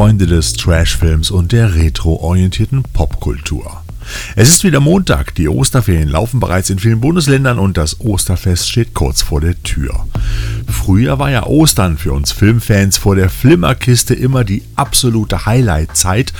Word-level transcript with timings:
Freunde 0.00 0.26
des 0.26 0.54
Trashfilms 0.54 1.30
und 1.30 1.52
der 1.52 1.74
retroorientierten 1.74 2.82
Popkultur. 2.94 3.82
Es 4.36 4.48
ist 4.48 4.64
wieder 4.64 4.80
Montag, 4.80 5.34
die 5.34 5.48
Osterferien 5.48 6.08
laufen 6.08 6.40
bereits 6.40 6.70
in 6.70 6.78
vielen 6.78 7.00
Bundesländern 7.00 7.58
und 7.58 7.76
das 7.76 8.00
Osterfest 8.00 8.70
steht 8.70 8.94
kurz 8.94 9.22
vor 9.22 9.40
der 9.40 9.60
Tür. 9.62 10.06
Früher 10.66 11.18
war 11.18 11.30
ja 11.30 11.46
Ostern 11.46 11.98
für 11.98 12.12
uns 12.12 12.32
Filmfans 12.32 12.96
vor 12.96 13.16
der 13.16 13.28
Flimmerkiste 13.28 14.14
immer 14.14 14.44
die 14.44 14.62
absolute 14.76 15.46
Highlight-Zeit, 15.46 16.32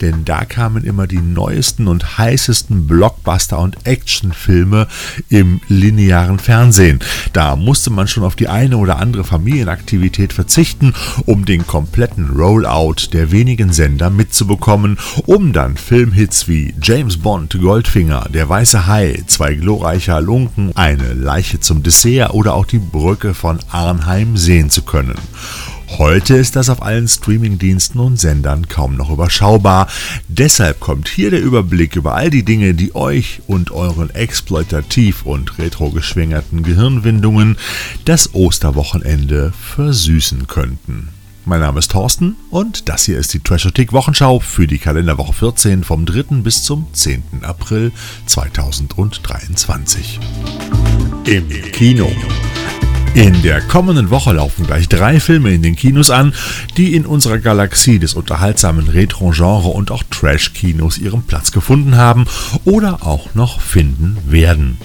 denn 0.00 0.24
da 0.24 0.44
kamen 0.44 0.84
immer 0.84 1.06
die 1.06 1.20
neuesten 1.20 1.88
und 1.88 2.18
heißesten 2.18 2.86
Blockbuster- 2.86 3.58
und 3.58 3.86
Actionfilme 3.86 4.86
im 5.28 5.60
linearen 5.68 6.38
Fernsehen. 6.38 7.00
Da 7.32 7.56
musste 7.56 7.90
man 7.90 8.08
schon 8.08 8.24
auf 8.24 8.36
die 8.36 8.48
eine 8.48 8.76
oder 8.76 8.98
andere 8.98 9.24
Familienaktivität 9.24 10.32
verzichten, 10.32 10.94
um 11.26 11.44
den 11.44 11.66
kompletten 11.66 12.30
Rollout 12.30 13.12
der 13.12 13.32
wenigen 13.32 13.72
Sender 13.72 14.10
mitzubekommen, 14.10 14.98
um 15.26 15.52
dann 15.52 15.76
Filmhits 15.76 16.48
wie 16.48 16.74
James 16.82 17.17
Bond, 17.22 17.58
Goldfinger, 17.60 18.26
Der 18.32 18.48
Weiße 18.48 18.86
Hai, 18.86 19.22
Zwei 19.26 19.54
glorreiche 19.54 20.12
Halunken, 20.12 20.74
Eine 20.76 21.14
Leiche 21.14 21.60
zum 21.60 21.82
Dessert 21.82 22.32
oder 22.32 22.54
auch 22.54 22.66
die 22.66 22.78
Brücke 22.78 23.34
von 23.34 23.58
Arnheim 23.70 24.36
sehen 24.36 24.70
zu 24.70 24.82
können. 24.82 25.16
Heute 25.96 26.36
ist 26.36 26.54
das 26.54 26.68
auf 26.68 26.82
allen 26.82 27.08
Streamingdiensten 27.08 28.00
und 28.00 28.20
Sendern 28.20 28.68
kaum 28.68 28.96
noch 28.96 29.10
überschaubar. 29.10 29.88
Deshalb 30.28 30.80
kommt 30.80 31.08
hier 31.08 31.30
der 31.30 31.40
Überblick 31.40 31.96
über 31.96 32.14
all 32.14 32.30
die 32.30 32.44
Dinge, 32.44 32.74
die 32.74 32.94
euch 32.94 33.40
und 33.46 33.70
euren 33.70 34.10
exploitativ 34.10 35.24
und 35.24 35.58
retrogeschwängerten 35.58 36.62
Gehirnwindungen 36.62 37.56
das 38.04 38.34
Osterwochenende 38.34 39.52
versüßen 39.74 40.46
könnten. 40.46 41.08
Mein 41.48 41.60
Name 41.60 41.78
ist 41.78 41.92
Thorsten 41.92 42.36
und 42.50 42.90
das 42.90 43.06
hier 43.06 43.16
ist 43.18 43.32
die 43.32 43.38
Trashotik 43.38 43.94
Wochenschau 43.94 44.38
für 44.38 44.66
die 44.66 44.76
Kalenderwoche 44.76 45.32
14 45.32 45.82
vom 45.82 46.04
3. 46.04 46.42
bis 46.42 46.62
zum 46.62 46.88
10. 46.92 47.22
April 47.40 47.90
2023. 48.26 50.20
Im 51.24 51.48
Kino. 51.72 52.12
In 53.14 53.40
der 53.40 53.62
kommenden 53.62 54.10
Woche 54.10 54.34
laufen 54.34 54.66
gleich 54.66 54.90
drei 54.90 55.20
Filme 55.20 55.50
in 55.50 55.62
den 55.62 55.74
Kinos 55.74 56.10
an, 56.10 56.34
die 56.76 56.94
in 56.94 57.06
unserer 57.06 57.38
Galaxie 57.38 57.98
des 57.98 58.12
unterhaltsamen 58.12 58.86
Retro-Genre 58.86 59.68
und 59.68 59.90
auch 59.90 60.02
Trash-Kinos 60.10 60.98
ihren 60.98 61.22
Platz 61.22 61.50
gefunden 61.50 61.96
haben 61.96 62.26
oder 62.66 63.06
auch 63.06 63.34
noch 63.34 63.62
finden 63.62 64.18
werden. 64.26 64.76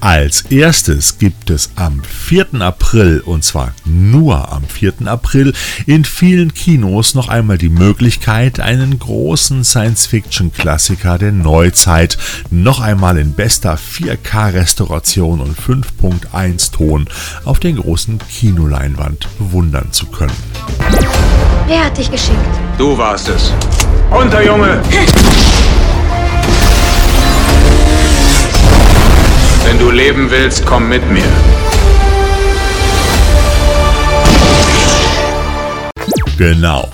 Als 0.00 0.42
erstes 0.42 1.18
gibt 1.18 1.50
es 1.50 1.70
am 1.74 2.02
4. 2.04 2.60
April, 2.60 3.20
und 3.24 3.42
zwar 3.42 3.72
nur 3.84 4.52
am 4.52 4.62
4. 4.62 5.06
April, 5.06 5.52
in 5.86 6.04
vielen 6.04 6.54
Kinos 6.54 7.14
noch 7.14 7.28
einmal 7.28 7.58
die 7.58 7.68
Möglichkeit, 7.68 8.60
einen 8.60 9.00
großen 9.00 9.64
Science-Fiction-Klassiker 9.64 11.18
der 11.18 11.32
Neuzeit 11.32 12.16
noch 12.50 12.80
einmal 12.80 13.18
in 13.18 13.32
bester 13.32 13.76
4K-Restauration 13.76 15.40
und 15.40 15.58
5.1-Ton 15.58 17.08
auf 17.44 17.58
der 17.58 17.72
großen 17.72 18.20
Kinoleinwand 18.30 19.26
bewundern 19.38 19.90
zu 19.90 20.06
können. 20.06 20.32
Wer 21.66 21.84
hat 21.84 21.98
dich 21.98 22.10
geschickt? 22.10 22.38
Du 22.78 22.96
warst 22.96 23.28
es. 23.28 23.52
Runter, 24.12 24.44
Junge! 24.44 24.80
Wenn 29.68 29.78
du 29.78 29.90
leben 29.90 30.30
willst, 30.30 30.64
komm 30.64 30.88
mit 30.88 31.02
mir. 31.10 31.30
Genau. 36.38 36.88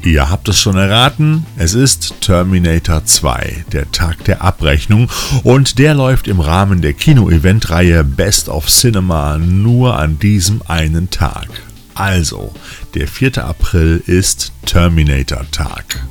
Ihr 0.00 0.30
habt 0.30 0.48
es 0.48 0.60
schon 0.60 0.76
erraten, 0.76 1.44
es 1.56 1.74
ist 1.74 2.14
Terminator 2.20 3.04
2, 3.04 3.64
der 3.72 3.90
Tag 3.90 4.22
der 4.26 4.42
Abrechnung, 4.42 5.10
und 5.42 5.80
der 5.80 5.94
läuft 5.94 6.28
im 6.28 6.38
Rahmen 6.38 6.82
der 6.82 6.92
Kino-Event-Reihe 6.92 8.04
Best 8.04 8.48
of 8.48 8.68
Cinema 8.68 9.36
nur 9.36 9.98
an 9.98 10.20
diesem 10.20 10.62
einen 10.68 11.10
Tag. 11.10 11.48
Also, 11.94 12.52
der 12.94 13.08
4. 13.08 13.44
April 13.44 14.00
ist 14.06 14.52
Terminator-Tag. 14.66 16.04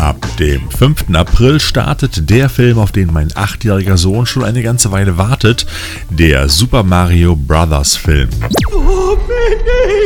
Ab 0.00 0.16
dem 0.38 0.70
5. 0.70 1.14
April 1.14 1.60
startet 1.60 2.30
der 2.30 2.48
Film, 2.48 2.78
auf 2.78 2.90
den 2.90 3.12
mein 3.12 3.28
achtjähriger 3.34 3.98
Sohn 3.98 4.24
schon 4.24 4.44
eine 4.44 4.62
ganze 4.62 4.90
Weile 4.92 5.18
wartet, 5.18 5.66
der 6.08 6.48
Super 6.48 6.84
Mario 6.84 7.36
Bros. 7.36 7.96
Film. 7.96 8.30
Wo 8.70 9.14
bin 9.16 9.60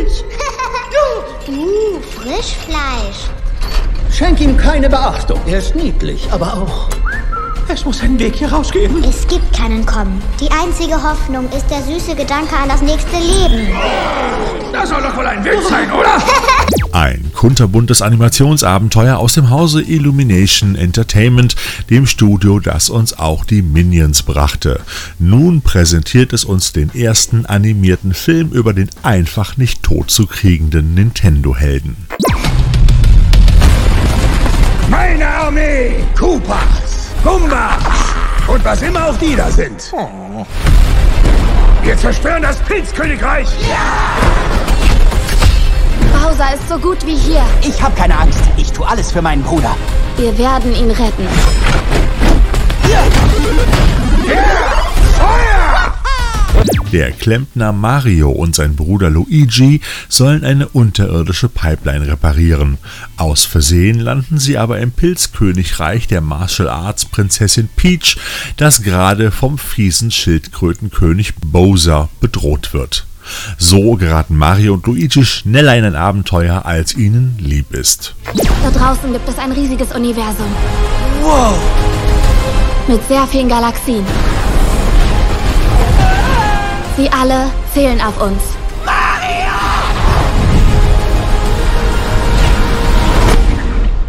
ich? 0.04 0.24
Uh, 1.46 2.00
Frischfleisch. 2.16 3.30
Schenk 4.10 4.40
ihm 4.40 4.56
keine 4.56 4.90
Beachtung. 4.90 5.40
Er 5.46 5.58
ist 5.58 5.76
niedlich, 5.76 6.26
aber 6.32 6.54
auch. 6.54 6.88
Es 7.68 7.84
muss 7.84 8.02
einen 8.02 8.18
Weg 8.18 8.34
hier 8.34 8.52
rausgeben. 8.52 9.04
Es 9.04 9.28
gibt 9.28 9.56
keinen 9.56 9.86
Kommen. 9.86 10.20
Die 10.40 10.50
einzige 10.50 11.00
Hoffnung 11.00 11.48
ist 11.52 11.70
der 11.70 11.82
süße 11.82 12.16
Gedanke 12.16 12.56
an 12.56 12.68
das 12.68 12.82
nächste 12.82 13.16
Leben. 13.16 13.68
Das 14.72 14.88
soll 14.88 15.02
doch 15.02 15.16
wohl 15.16 15.26
ein 15.26 15.44
Witz 15.44 15.68
sein, 15.68 15.90
oder? 15.92 16.18
Ein 17.44 17.48
kunterbuntes 17.48 18.00
Animationsabenteuer 18.00 19.18
aus 19.18 19.34
dem 19.34 19.50
Hause 19.50 19.82
Illumination 19.82 20.76
Entertainment, 20.76 21.56
dem 21.90 22.06
Studio, 22.06 22.58
das 22.58 22.88
uns 22.88 23.18
auch 23.18 23.44
die 23.44 23.60
Minions 23.60 24.22
brachte. 24.22 24.80
Nun 25.18 25.60
präsentiert 25.60 26.32
es 26.32 26.46
uns 26.46 26.72
den 26.72 26.88
ersten 26.94 27.44
animierten 27.44 28.14
Film 28.14 28.48
über 28.52 28.72
den 28.72 28.88
einfach 29.02 29.58
nicht 29.58 29.82
tot 29.82 30.10
zu 30.10 30.26
kriegenden 30.26 30.94
Nintendo-Helden. 30.94 32.06
Meine 34.88 35.26
Armee! 35.26 35.96
Koopas, 36.18 37.10
Gumbas 37.22 37.76
und 38.48 38.64
was 38.64 38.80
immer 38.80 39.08
auch 39.08 39.18
die 39.18 39.36
da 39.36 39.50
sind. 39.50 39.92
Wir 41.82 41.96
zerstören 41.98 42.40
das 42.40 42.56
Pilzkönigreich! 42.60 43.48
Bowser 46.14 46.54
ist 46.54 46.68
so 46.68 46.78
gut 46.78 47.04
wie 47.06 47.16
hier. 47.16 47.42
Ich 47.62 47.82
hab 47.82 47.96
keine 47.96 48.18
Angst. 48.18 48.40
Ich 48.56 48.72
tue 48.72 48.86
alles 48.86 49.10
für 49.12 49.22
meinen 49.22 49.42
Bruder. 49.42 49.76
Wir 50.16 50.36
werden 50.38 50.74
ihn 50.74 50.90
retten. 50.90 51.28
Der 56.92 57.10
Klempner 57.10 57.72
Mario 57.72 58.30
und 58.30 58.54
sein 58.54 58.76
Bruder 58.76 59.10
Luigi 59.10 59.80
sollen 60.08 60.44
eine 60.44 60.68
unterirdische 60.68 61.48
Pipeline 61.48 62.06
reparieren. 62.06 62.78
Aus 63.16 63.44
Versehen 63.44 63.98
landen 63.98 64.38
sie 64.38 64.58
aber 64.58 64.78
im 64.78 64.92
Pilzkönigreich 64.92 66.06
der 66.06 66.20
Martial 66.20 66.68
Arts 66.68 67.04
Prinzessin 67.04 67.68
Peach, 67.74 68.16
das 68.56 68.82
gerade 68.82 69.32
vom 69.32 69.58
fiesen 69.58 70.12
Schildkrötenkönig 70.12 71.34
Bowser 71.34 72.08
bedroht 72.20 72.72
wird. 72.72 73.06
So 73.58 73.96
geraten 73.96 74.36
Mario 74.36 74.74
und 74.74 74.86
Luigi 74.86 75.24
schneller 75.24 75.76
in 75.76 75.84
ein 75.84 75.96
Abenteuer, 75.96 76.64
als 76.64 76.94
ihnen 76.94 77.36
lieb 77.38 77.72
ist. 77.72 78.14
Da 78.34 78.70
draußen 78.70 79.12
gibt 79.12 79.28
es 79.28 79.38
ein 79.38 79.52
riesiges 79.52 79.92
Universum. 79.92 80.46
Wow. 81.22 81.54
Mit 82.86 83.06
sehr 83.08 83.26
vielen 83.26 83.48
Galaxien. 83.48 84.04
Sie 86.96 87.08
alle 87.08 87.50
zählen 87.72 88.00
auf 88.00 88.20
uns. 88.20 88.40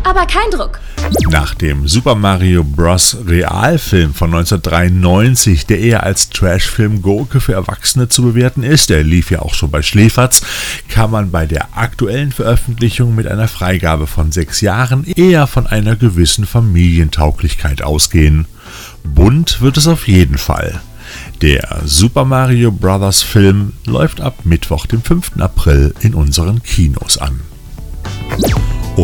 Aber 0.04 0.26
kein 0.28 0.52
Druck. 0.52 0.80
Nach 1.30 1.54
dem 1.54 1.88
Super 1.88 2.16
Mario 2.16 2.64
Bros. 2.64 3.18
Realfilm 3.28 4.14
von 4.14 4.34
1993, 4.34 5.66
der 5.66 5.80
eher 5.80 6.04
als 6.04 6.30
Trashfilm 6.30 7.02
Gurke 7.02 7.40
für 7.40 7.54
Erwachsene 7.54 8.10
zu 8.10 8.24
bewerten 8.24 8.64
ist, 8.64 8.90
der 8.90 9.04
lief 9.04 9.32
ja 9.32 9.42
auch 9.42 9.54
schon 9.54 9.72
bei 9.72 9.82
Schläferz, 9.82 10.42
kann 10.90 11.12
man 11.12 11.32
bei 11.32 11.46
der 11.46 11.78
aktuellen 11.78 12.32
Veröffentlichung 12.32 13.16
mit 13.16 13.28
einer 13.28 13.48
Freigabe 13.48 14.08
von 14.08 14.32
sechs 14.32 14.62
Jahren 14.62 15.06
eher 15.06 15.48
von 15.48 15.68
einer 15.68 15.96
gewissen 15.96 16.46
Familientauglichkeit 16.46 17.82
ausgehen. 17.82 18.46
Bunt 19.04 19.62
wird 19.62 19.78
es 19.78 19.88
auf 19.88 20.08
jeden 20.08 20.38
Fall. 20.38 20.80
Der 21.42 21.82
Super 21.86 22.26
Mario 22.26 22.72
Bros. 22.72 23.22
Film 23.22 23.74
läuft 23.86 24.22
ab 24.22 24.40
Mittwoch, 24.44 24.86
dem 24.86 25.02
5. 25.02 25.34
April 25.40 25.94
in 26.02 26.14
unseren 26.14 26.64
Kinos 26.64 27.18
an. 27.18 27.42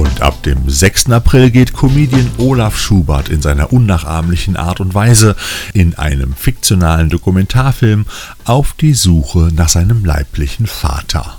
Und 0.01 0.23
ab 0.23 0.41
dem 0.41 0.67
6. 0.67 1.11
April 1.11 1.51
geht 1.51 1.73
Comedian 1.73 2.31
Olaf 2.39 2.75
Schubert 2.75 3.29
in 3.29 3.39
seiner 3.39 3.71
unnachahmlichen 3.71 4.57
Art 4.57 4.79
und 4.79 4.95
Weise 4.95 5.35
in 5.75 5.95
einem 5.95 6.33
fiktionalen 6.33 7.09
Dokumentarfilm 7.09 8.07
auf 8.43 8.73
die 8.73 8.95
Suche 8.95 9.49
nach 9.53 9.69
seinem 9.69 10.03
leiblichen 10.03 10.65
Vater. 10.65 11.37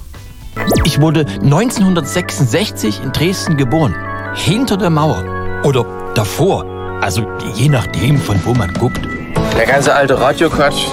Ich 0.85 1.01
wurde 1.01 1.27
1966 1.27 3.01
in 3.03 3.11
Dresden 3.11 3.57
geboren. 3.57 3.97
Hinter 4.37 4.77
der 4.77 4.91
Mauer. 4.91 5.25
Oder 5.65 5.85
davor. 6.15 6.65
Also 7.03 7.27
je 7.57 7.69
nachdem, 7.69 8.17
von 8.17 8.37
wo 8.45 8.55
man 8.55 8.73
guckt. 8.75 9.01
Der 9.59 9.67
ganze 9.67 9.93
alte 9.93 10.21
Radioquatsch 10.21 10.85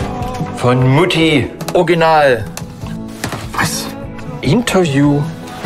von 0.55 0.87
Mutti. 0.87 1.47
Original. 1.75 2.45
Was? 3.53 3.85
Interview 4.41 5.21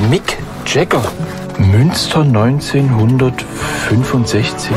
Mick 0.09 0.38
Jagger. 0.65 1.01
Münster 1.59 2.21
1965. 2.21 4.71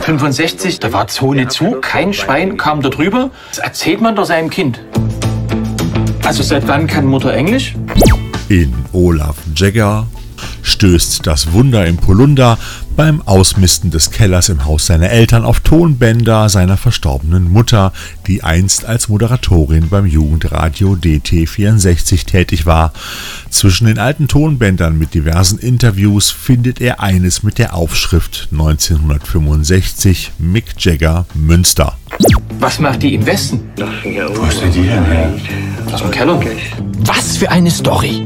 65, 0.00 0.80
da 0.80 0.92
war 0.92 1.08
Zone 1.08 1.48
zu, 1.48 1.76
kein 1.80 2.12
Schwein 2.12 2.56
kam 2.56 2.82
da 2.82 2.88
drüber. 2.88 3.30
Das 3.50 3.58
erzählt 3.58 4.00
man 4.00 4.16
doch 4.16 4.24
seinem 4.24 4.50
Kind. 4.50 4.80
Also 6.24 6.42
seit 6.42 6.66
wann 6.68 6.86
kann 6.86 7.06
Mutter 7.06 7.32
Englisch? 7.32 7.74
In 8.48 8.74
Olaf 8.92 9.36
Jagger 9.54 10.06
stößt 10.68 11.26
das 11.26 11.52
Wunder 11.52 11.86
im 11.86 11.96
Polunder 11.96 12.58
beim 12.96 13.22
Ausmisten 13.22 13.90
des 13.90 14.10
Kellers 14.10 14.48
im 14.48 14.64
Haus 14.64 14.86
seiner 14.86 15.10
Eltern 15.10 15.44
auf 15.44 15.60
Tonbänder 15.60 16.48
seiner 16.48 16.76
verstorbenen 16.76 17.50
Mutter, 17.50 17.92
die 18.26 18.42
einst 18.42 18.84
als 18.84 19.08
Moderatorin 19.08 19.88
beim 19.88 20.04
Jugendradio 20.06 20.94
DT64 20.94 22.26
tätig 22.26 22.66
war. 22.66 22.92
Zwischen 23.50 23.86
den 23.86 23.98
alten 23.98 24.28
Tonbändern 24.28 24.98
mit 24.98 25.14
diversen 25.14 25.58
Interviews 25.58 26.30
findet 26.30 26.80
er 26.80 27.00
eines 27.00 27.42
mit 27.42 27.58
der 27.58 27.74
Aufschrift 27.74 28.48
1965 28.52 30.32
Mick 30.38 30.74
Jagger 30.78 31.26
Münster. 31.34 31.96
Was 32.58 32.78
macht 32.80 33.02
die 33.02 33.14
im 33.14 33.24
Westen? 33.26 33.60
Wo 33.76 34.44
ist 34.44 34.60
denn 34.60 34.72
die 34.72 34.82
denn 34.82 35.04
her? 35.04 35.32
Aus 35.92 36.02
dem 36.02 36.10
Keller. 36.10 36.40
Was 37.00 37.36
für 37.36 37.50
eine 37.50 37.70
Story. 37.70 38.24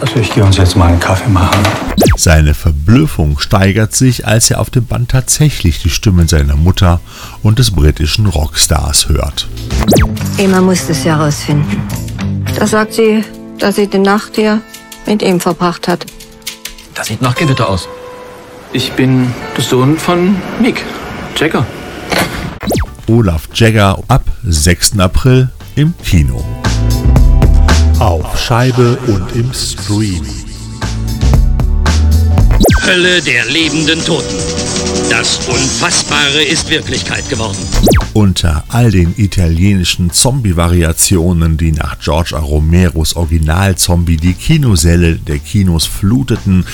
Also 0.00 0.16
ich 0.16 0.32
gehe 0.32 0.44
uns 0.44 0.56
jetzt 0.56 0.76
mal 0.76 0.88
einen 0.88 1.00
Kaffee 1.00 1.28
machen. 1.28 1.58
Seine 2.16 2.54
Verblüffung 2.54 3.38
steigert 3.38 3.94
sich, 3.94 4.26
als 4.26 4.50
er 4.50 4.60
auf 4.60 4.70
dem 4.70 4.86
Band 4.86 5.10
tatsächlich 5.10 5.80
die 5.82 5.90
Stimmen 5.90 6.28
seiner 6.28 6.56
Mutter 6.56 7.00
und 7.42 7.58
des 7.58 7.70
britischen 7.70 8.26
Rockstars 8.26 9.08
hört. 9.08 9.48
Emma 10.36 10.60
muss 10.60 10.88
es 10.88 11.04
herausfinden. 11.04 11.82
Da 12.56 12.66
sagt 12.66 12.94
sie, 12.94 13.24
dass 13.58 13.76
sie 13.76 13.86
die 13.86 13.98
Nacht 13.98 14.36
hier 14.36 14.60
mit 15.06 15.22
ihm 15.22 15.40
verbracht 15.40 15.88
hat. 15.88 16.06
Das 16.94 17.06
sieht 17.06 17.22
nach 17.22 17.34
Gewitter 17.34 17.68
aus. 17.68 17.88
Ich 18.72 18.92
bin 18.92 19.32
der 19.56 19.64
Sohn 19.64 19.96
von 19.96 20.36
Mick 20.60 20.84
Jagger. 21.36 21.64
Olaf 23.06 23.48
Jagger 23.54 23.98
ab 24.08 24.24
6. 24.44 24.98
April 24.98 25.48
im 25.76 25.94
Kino. 26.04 26.44
Auf 27.98 28.38
Scheibe 28.38 28.96
und 29.08 29.34
im 29.34 29.52
Stream. 29.52 30.24
Hölle 32.86 33.20
der 33.22 33.44
lebenden 33.46 34.04
Toten. 34.04 34.36
Das 35.10 35.48
Unfassbare 35.48 36.44
ist 36.44 36.70
Wirklichkeit 36.70 37.28
geworden. 37.28 37.58
Unter 38.12 38.62
all 38.68 38.92
den 38.92 39.14
italienischen 39.16 40.12
Zombie-Variationen, 40.12 41.56
die 41.56 41.72
nach 41.72 41.98
George 41.98 42.36
A. 42.36 42.38
Romeros 42.38 43.16
Original-Zombie 43.16 44.16
die 44.16 44.34
Kinosäle 44.34 45.16
der 45.16 45.40
Kinos 45.40 45.86
fluteten, 45.86 46.64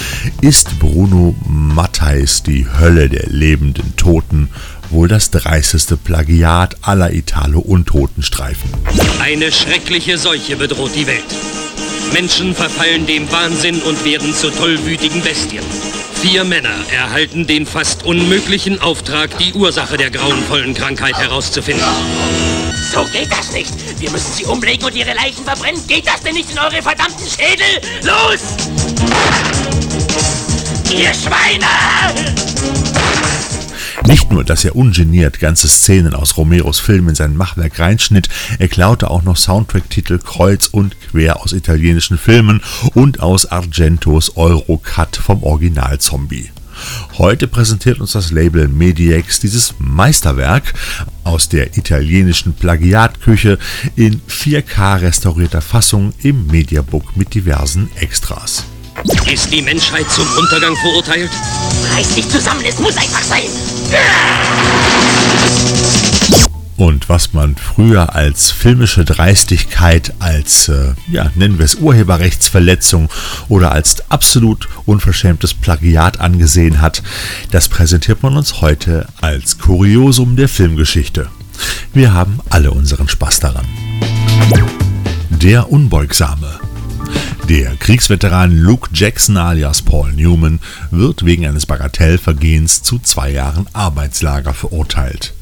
ist 0.42 0.78
Bruno 0.78 1.34
Matthijs 1.48 2.42
Die 2.42 2.66
Hölle 2.78 3.08
der 3.08 3.28
lebenden 3.30 3.96
Toten 3.96 4.50
wohl 4.90 5.08
das 5.08 5.30
dreisteste 5.30 5.96
Plagiat 5.96 6.76
aller 6.82 7.12
Italo-Untotenstreifen. 7.12 8.70
Eine 9.20 9.50
schreckliche 9.52 10.18
Seuche 10.18 10.56
bedroht 10.56 10.92
die 10.94 11.06
Welt. 11.06 11.24
Menschen 12.12 12.54
verfallen 12.54 13.06
dem 13.06 13.30
Wahnsinn 13.32 13.80
und 13.82 14.04
werden 14.04 14.32
zu 14.34 14.50
tollwütigen 14.50 15.22
Bestien. 15.22 15.64
Vier 16.20 16.44
Männer 16.44 16.74
erhalten 16.92 17.46
den 17.46 17.66
fast 17.66 18.04
unmöglichen 18.04 18.80
Auftrag, 18.80 19.36
die 19.38 19.52
Ursache 19.52 19.96
der 19.96 20.10
grauenvollen 20.10 20.74
Krankheit 20.74 21.16
herauszufinden. 21.16 21.84
So 22.92 23.04
geht 23.12 23.30
das 23.30 23.52
nicht. 23.52 23.72
Wir 24.00 24.10
müssen 24.10 24.32
sie 24.32 24.44
umlegen 24.44 24.84
und 24.84 24.94
ihre 24.94 25.14
Leichen 25.14 25.44
verbrennen. 25.44 25.86
Geht 25.86 26.06
das 26.06 26.22
denn 26.22 26.34
nicht 26.34 26.50
in 26.50 26.58
eure 26.58 26.80
verdammten 26.80 27.26
Schädel? 27.26 27.66
Los! 28.02 28.40
Ihr 30.90 31.12
Schweine! 31.12 32.23
Nicht 34.06 34.30
nur, 34.30 34.44
dass 34.44 34.64
er 34.64 34.76
ungeniert 34.76 35.40
ganze 35.40 35.66
Szenen 35.66 36.14
aus 36.14 36.36
Romeros 36.36 36.78
Film 36.78 37.08
in 37.08 37.14
sein 37.14 37.36
Machwerk 37.36 37.78
reinschnitt, 37.80 38.28
er 38.58 38.68
klaute 38.68 39.10
auch 39.10 39.22
noch 39.22 39.36
Soundtrack-Titel 39.36 40.18
kreuz 40.18 40.66
und 40.66 40.96
quer 41.00 41.40
aus 41.40 41.52
italienischen 41.52 42.18
Filmen 42.18 42.60
und 42.94 43.20
aus 43.20 43.46
Argentos 43.46 44.36
Eurocut 44.36 45.16
vom 45.16 45.42
Original 45.42 45.98
Zombie. 45.98 46.50
Heute 47.18 47.48
präsentiert 47.48 48.00
uns 48.00 48.12
das 48.12 48.30
Label 48.30 48.68
Mediex 48.68 49.40
dieses 49.40 49.74
Meisterwerk 49.78 50.74
aus 51.22 51.48
der 51.48 51.76
italienischen 51.78 52.54
Plagiatküche 52.54 53.58
in 53.96 54.20
4K 54.28 55.00
restaurierter 55.00 55.62
Fassung 55.62 56.12
im 56.22 56.46
Mediabook 56.48 57.16
mit 57.16 57.34
diversen 57.34 57.88
Extras. 57.96 58.64
Ist 59.30 59.52
die 59.52 59.62
Menschheit 59.62 60.10
zum 60.10 60.26
Untergang 60.38 60.74
verurteilt? 60.76 61.30
Reiß 61.94 62.14
dich 62.14 62.28
zusammen, 62.28 62.64
es 62.66 62.78
muss 62.78 62.96
einfach 62.96 63.22
sein. 63.22 63.42
Und 66.76 67.08
was 67.08 67.32
man 67.32 67.56
früher 67.56 68.14
als 68.14 68.50
filmische 68.50 69.04
Dreistigkeit, 69.04 70.12
als, 70.18 70.68
äh, 70.68 70.94
ja, 71.10 71.30
nennen 71.34 71.58
wir 71.58 71.64
es 71.64 71.76
Urheberrechtsverletzung 71.76 73.10
oder 73.48 73.72
als 73.72 74.10
absolut 74.10 74.68
unverschämtes 74.84 75.54
Plagiat 75.54 76.20
angesehen 76.20 76.80
hat, 76.80 77.02
das 77.50 77.68
präsentiert 77.68 78.22
man 78.22 78.36
uns 78.36 78.60
heute 78.60 79.06
als 79.20 79.58
Kuriosum 79.58 80.36
der 80.36 80.48
Filmgeschichte. 80.48 81.28
Wir 81.92 82.12
haben 82.12 82.40
alle 82.50 82.72
unseren 82.72 83.08
Spaß 83.08 83.40
daran. 83.40 83.66
Der 85.30 85.70
Unbeugsame. 85.70 86.63
Der 87.48 87.76
Kriegsveteran 87.76 88.56
Luke 88.56 88.88
Jackson 88.94 89.36
alias 89.36 89.82
Paul 89.82 90.14
Newman 90.14 90.60
wird 90.90 91.26
wegen 91.26 91.46
eines 91.46 91.66
Bagatellvergehens 91.66 92.82
zu 92.82 92.98
zwei 92.98 93.32
Jahren 93.32 93.66
Arbeitslager 93.74 94.54
verurteilt. 94.54 95.34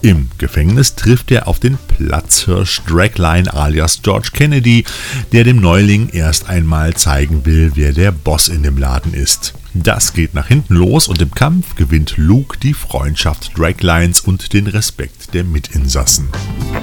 Im 0.00 0.28
Gefängnis 0.38 0.94
trifft 0.94 1.32
er 1.32 1.48
auf 1.48 1.58
den 1.58 1.76
Platzhirsch 1.88 2.82
Dragline 2.86 3.52
alias 3.52 4.00
George 4.02 4.28
Kennedy, 4.32 4.84
der 5.32 5.42
dem 5.42 5.60
Neuling 5.60 6.10
erst 6.10 6.48
einmal 6.48 6.94
zeigen 6.94 7.44
will, 7.44 7.72
wer 7.74 7.92
der 7.92 8.12
Boss 8.12 8.46
in 8.46 8.62
dem 8.62 8.78
Laden 8.78 9.12
ist. 9.12 9.54
Das 9.74 10.12
geht 10.12 10.34
nach 10.34 10.46
hinten 10.46 10.76
los 10.76 11.08
und 11.08 11.20
im 11.20 11.32
Kampf 11.32 11.74
gewinnt 11.74 12.14
Luke 12.16 12.58
die 12.58 12.74
Freundschaft 12.74 13.58
Draglines 13.58 14.20
und 14.20 14.52
den 14.52 14.68
Respekt 14.68 15.34
der 15.34 15.42
Mitinsassen. 15.42 16.28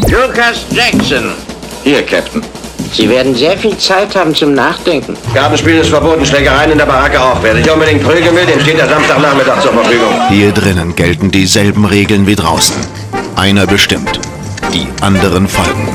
Lucas 0.01 0.65
Jackson. 0.71 1.31
Hier, 1.85 2.05
Captain. 2.05 2.41
Sie 2.95 3.09
werden 3.09 3.35
sehr 3.35 3.57
viel 3.57 3.77
Zeit 3.77 4.15
haben 4.15 4.33
zum 4.33 4.53
Nachdenken. 4.53 5.17
Gartenspiel 5.33 5.75
ist 5.75 5.89
verboten, 5.89 6.25
Schlägereien 6.25 6.71
in 6.71 6.77
der 6.77 6.85
Baracke 6.85 7.21
auch. 7.21 7.43
Wer 7.43 7.53
sich 7.55 7.69
unbedingt 7.69 8.01
prügeln 8.01 8.33
will, 8.33 8.45
dem 8.45 8.61
steht 8.61 8.77
der 8.77 8.87
Samstagnachmittag 8.87 9.59
zur 9.59 9.73
Verfügung. 9.73 10.13
Hier 10.29 10.53
drinnen 10.53 10.95
gelten 10.95 11.29
dieselben 11.29 11.83
Regeln 11.83 12.25
wie 12.25 12.35
draußen. 12.35 12.75
Einer 13.35 13.67
bestimmt, 13.67 14.21
die 14.73 14.87
anderen 15.01 15.49
folgen. 15.49 15.89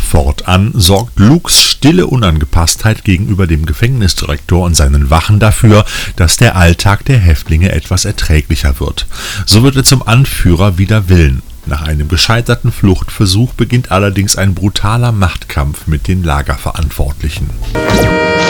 Fortan 0.00 0.72
sorgt 0.74 1.20
Lukes 1.20 1.62
stille 1.62 2.08
Unangepasstheit 2.08 3.04
gegenüber 3.04 3.46
dem 3.46 3.64
Gefängnisdirektor 3.64 4.64
und 4.64 4.74
seinen 4.74 5.08
Wachen 5.08 5.38
dafür, 5.38 5.84
dass 6.16 6.36
der 6.36 6.56
Alltag 6.56 7.04
der 7.04 7.18
Häftlinge 7.18 7.70
etwas 7.70 8.04
erträglicher 8.04 8.80
wird. 8.80 9.06
So 9.46 9.62
wird 9.62 9.76
er 9.76 9.84
zum 9.84 10.06
Anführer 10.06 10.78
wider 10.78 11.08
Willen. 11.08 11.42
Nach 11.66 11.82
einem 11.82 12.08
gescheiterten 12.08 12.72
Fluchtversuch 12.72 13.54
beginnt 13.54 13.92
allerdings 13.92 14.36
ein 14.36 14.54
brutaler 14.54 15.12
Machtkampf 15.12 15.86
mit 15.86 16.08
den 16.08 16.24
Lagerverantwortlichen. 16.24 17.48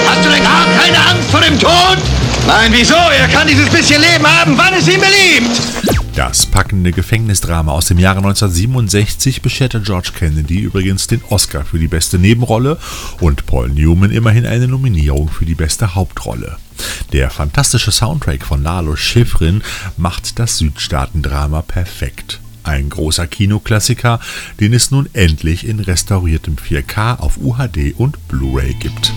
Hast 0.07 0.25
du 0.25 0.31
denn 0.31 0.42
gar 0.42 0.64
keine 0.64 0.99
Angst 0.99 1.31
vor 1.31 1.40
dem 1.40 1.59
Tod? 1.59 1.99
Nein, 2.47 2.73
wieso? 2.73 2.95
Er 2.95 3.28
kann 3.28 3.47
dieses 3.47 3.69
bisschen 3.69 4.00
Leben 4.00 4.26
haben, 4.26 4.57
wann 4.57 4.75
es 4.75 4.88
ihm 4.88 5.00
beliebt. 5.00 5.61
Das 6.14 6.45
packende 6.45 6.92
Gefängnisdrama 6.92 7.73
aus 7.73 7.87
dem 7.87 7.99
Jahre 7.99 8.19
1967 8.19 9.40
bescherte 9.40 9.81
George 9.81 10.11
Kennedy 10.14 10.61
übrigens 10.61 11.07
den 11.07 11.23
Oscar 11.31 11.64
für 11.64 11.78
die 11.78 11.88
beste 11.88 12.19
Nebenrolle 12.19 12.76
und 13.21 13.47
Paul 13.47 13.71
Newman 13.71 14.11
immerhin 14.11 14.45
eine 14.45 14.69
Nominierung 14.69 15.31
für 15.31 15.47
die 15.47 15.54
beste 15.54 15.95
Hauptrolle. 15.95 16.59
Der 17.12 17.31
fantastische 17.31 17.92
Soundtrack 17.92 18.45
von 18.45 18.62
Lalo 18.62 18.95
Schifrin 18.95 19.62
macht 19.97 20.38
das 20.38 20.59
Südstaatendrama 20.59 21.62
perfekt. 21.62 22.42
Ein 22.64 22.90
großer 22.90 23.26
Kinoklassiker, 23.26 24.21
den 24.61 24.73
es 24.73 24.90
nun 24.90 25.09
endlich 25.12 25.66
in 25.66 25.81
restauriertem 25.81 26.57
4K 26.57 27.19
auf 27.19 27.38
UHD 27.38 27.95
und 27.97 28.28
Blu-ray 28.28 28.75
gibt. 28.75 29.12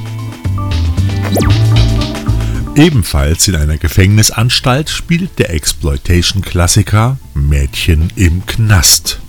Ebenfalls 2.75 3.47
in 3.47 3.55
einer 3.55 3.77
Gefängnisanstalt 3.77 4.89
spielt 4.89 5.39
der 5.39 5.53
Exploitation-Klassiker 5.53 7.17
Mädchen 7.33 8.11
im 8.15 8.45
Knast. 8.45 9.19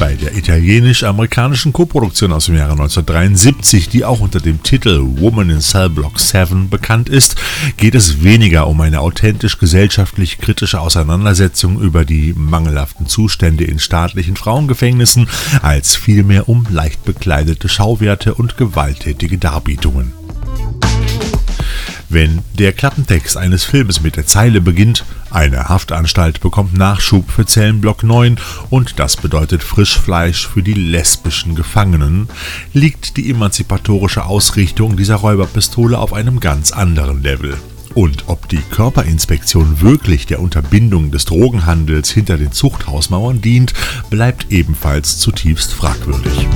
Bei 0.00 0.14
der 0.14 0.34
italienisch-amerikanischen 0.34 1.74
Koproduktion 1.74 2.32
aus 2.32 2.46
dem 2.46 2.56
Jahre 2.56 2.72
1973, 2.72 3.90
die 3.90 4.06
auch 4.06 4.20
unter 4.20 4.40
dem 4.40 4.62
Titel 4.62 4.98
Woman 5.02 5.50
in 5.50 5.60
Cell 5.60 5.90
Block 5.90 6.18
7 6.18 6.70
bekannt 6.70 7.10
ist, 7.10 7.36
geht 7.76 7.94
es 7.94 8.24
weniger 8.24 8.66
um 8.66 8.80
eine 8.80 9.00
authentisch 9.00 9.58
gesellschaftlich 9.58 10.38
kritische 10.38 10.80
Auseinandersetzung 10.80 11.78
über 11.82 12.06
die 12.06 12.32
mangelhaften 12.34 13.08
Zustände 13.08 13.64
in 13.64 13.78
staatlichen 13.78 14.36
Frauengefängnissen, 14.36 15.28
als 15.60 15.96
vielmehr 15.96 16.48
um 16.48 16.66
leicht 16.70 17.04
bekleidete 17.04 17.68
Schauwerte 17.68 18.32
und 18.32 18.56
gewalttätige 18.56 19.36
Darbietungen. 19.36 20.19
Wenn 22.12 22.40
der 22.58 22.72
Klappentext 22.72 23.36
eines 23.36 23.62
Filmes 23.62 24.02
mit 24.02 24.16
der 24.16 24.26
Zeile 24.26 24.60
beginnt, 24.60 25.04
eine 25.30 25.68
Haftanstalt 25.68 26.40
bekommt 26.40 26.76
Nachschub 26.76 27.30
für 27.30 27.46
Zellenblock 27.46 28.02
9 28.02 28.36
und 28.68 28.98
das 28.98 29.16
bedeutet 29.16 29.62
Frischfleisch 29.62 30.48
für 30.48 30.64
die 30.64 30.74
lesbischen 30.74 31.54
Gefangenen, 31.54 32.28
liegt 32.72 33.16
die 33.16 33.30
emanzipatorische 33.30 34.24
Ausrichtung 34.24 34.96
dieser 34.96 35.14
Räuberpistole 35.14 35.96
auf 35.96 36.12
einem 36.12 36.40
ganz 36.40 36.72
anderen 36.72 37.22
Level. 37.22 37.56
Und 37.94 38.24
ob 38.26 38.48
die 38.48 38.62
Körperinspektion 38.70 39.80
wirklich 39.80 40.26
der 40.26 40.40
Unterbindung 40.40 41.12
des 41.12 41.26
Drogenhandels 41.26 42.10
hinter 42.10 42.38
den 42.38 42.50
Zuchthausmauern 42.50 43.40
dient, 43.40 43.72
bleibt 44.10 44.50
ebenfalls 44.50 45.18
zutiefst 45.18 45.72
fragwürdig. 45.72 46.48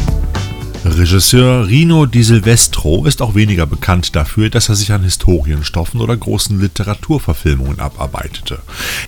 Regisseur 0.84 1.66
Rino 1.66 2.04
Di 2.04 2.22
Silvestro 2.22 3.06
ist 3.06 3.22
auch 3.22 3.34
weniger 3.34 3.64
bekannt 3.64 4.14
dafür, 4.14 4.50
dass 4.50 4.68
er 4.68 4.74
sich 4.74 4.92
an 4.92 5.02
Historienstoffen 5.02 6.00
oder 6.00 6.14
großen 6.14 6.60
Literaturverfilmungen 6.60 7.80
abarbeitete. 7.80 8.58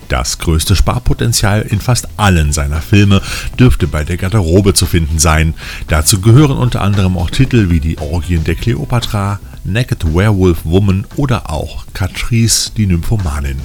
Das 0.07 0.39
größte 0.39 0.75
Sparpotenzial 0.75 1.61
in 1.61 1.79
fast 1.79 2.07
allen 2.17 2.51
seiner 2.51 2.81
Filme 2.81 3.21
dürfte 3.59 3.85
bei 3.85 4.03
der 4.03 4.17
Garderobe 4.17 4.73
zu 4.73 4.87
finden 4.87 5.19
sein. 5.19 5.53
Dazu 5.87 6.19
gehören 6.19 6.57
unter 6.57 6.81
anderem 6.81 7.15
auch 7.15 7.29
Titel 7.29 7.69
wie 7.69 7.79
Die 7.79 7.99
Orgien 7.99 8.43
der 8.43 8.55
Kleopatra, 8.55 9.39
Naked 9.63 10.15
Werewolf 10.15 10.59
Woman 10.63 11.05
oder 11.15 11.51
auch 11.51 11.85
Catrice 11.93 12.71
die 12.75 12.87
Nymphomanin. 12.87 13.59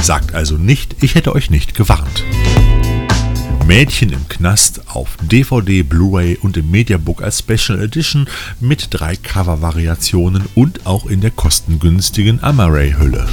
Sagt 0.00 0.34
also 0.34 0.56
nicht, 0.56 1.02
ich 1.02 1.16
hätte 1.16 1.34
euch 1.34 1.50
nicht 1.50 1.74
gewarnt. 1.74 2.24
Mädchen 3.70 4.10
im 4.10 4.28
Knast 4.28 4.80
auf 4.88 5.16
DVD, 5.22 5.84
Blu-ray 5.84 6.36
und 6.42 6.56
im 6.56 6.72
Mediabook 6.72 7.22
als 7.22 7.38
Special 7.38 7.80
Edition 7.80 8.26
mit 8.58 8.88
drei 8.90 9.14
Cover-Variationen 9.14 10.42
und 10.56 10.86
auch 10.86 11.06
in 11.06 11.20
der 11.20 11.30
kostengünstigen 11.30 12.42
Amaray-Hülle. 12.42 13.28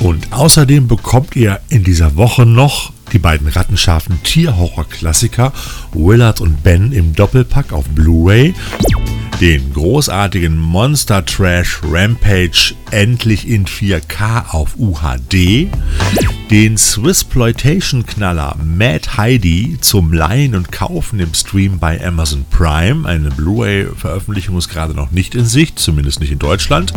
Und 0.00 0.32
außerdem 0.32 0.88
bekommt 0.88 1.36
ihr 1.36 1.60
in 1.68 1.84
dieser 1.84 2.16
Woche 2.16 2.46
noch 2.46 2.92
die 3.12 3.20
beiden 3.20 3.46
rattenscharfen 3.46 4.24
Tierhorror-Klassiker 4.24 5.52
Willard 5.92 6.40
und 6.40 6.64
Ben 6.64 6.90
im 6.90 7.14
Doppelpack 7.14 7.72
auf 7.72 7.84
Blu-ray 7.90 8.54
den 9.40 9.72
großartigen 9.72 10.58
Monster 10.58 11.24
Trash 11.24 11.80
Rampage 11.84 12.74
endlich 12.90 13.46
in 13.46 13.66
4K 13.66 14.50
auf 14.50 14.76
UHD, 14.76 15.68
den 16.50 16.78
Swissploitation 16.78 18.06
Knaller 18.06 18.56
Mad 18.62 19.16
Heidi 19.16 19.78
zum 19.80 20.12
Leihen 20.12 20.54
und 20.54 20.70
Kaufen 20.70 21.18
im 21.18 21.34
Stream 21.34 21.78
bei 21.78 22.04
Amazon 22.04 22.44
Prime. 22.50 23.06
Eine 23.06 23.30
Blu-ray-Veröffentlichung 23.30 24.56
ist 24.56 24.68
gerade 24.68 24.94
noch 24.94 25.10
nicht 25.10 25.34
in 25.34 25.44
Sicht, 25.44 25.78
zumindest 25.78 26.20
nicht 26.20 26.30
in 26.30 26.38
Deutschland. 26.38 26.92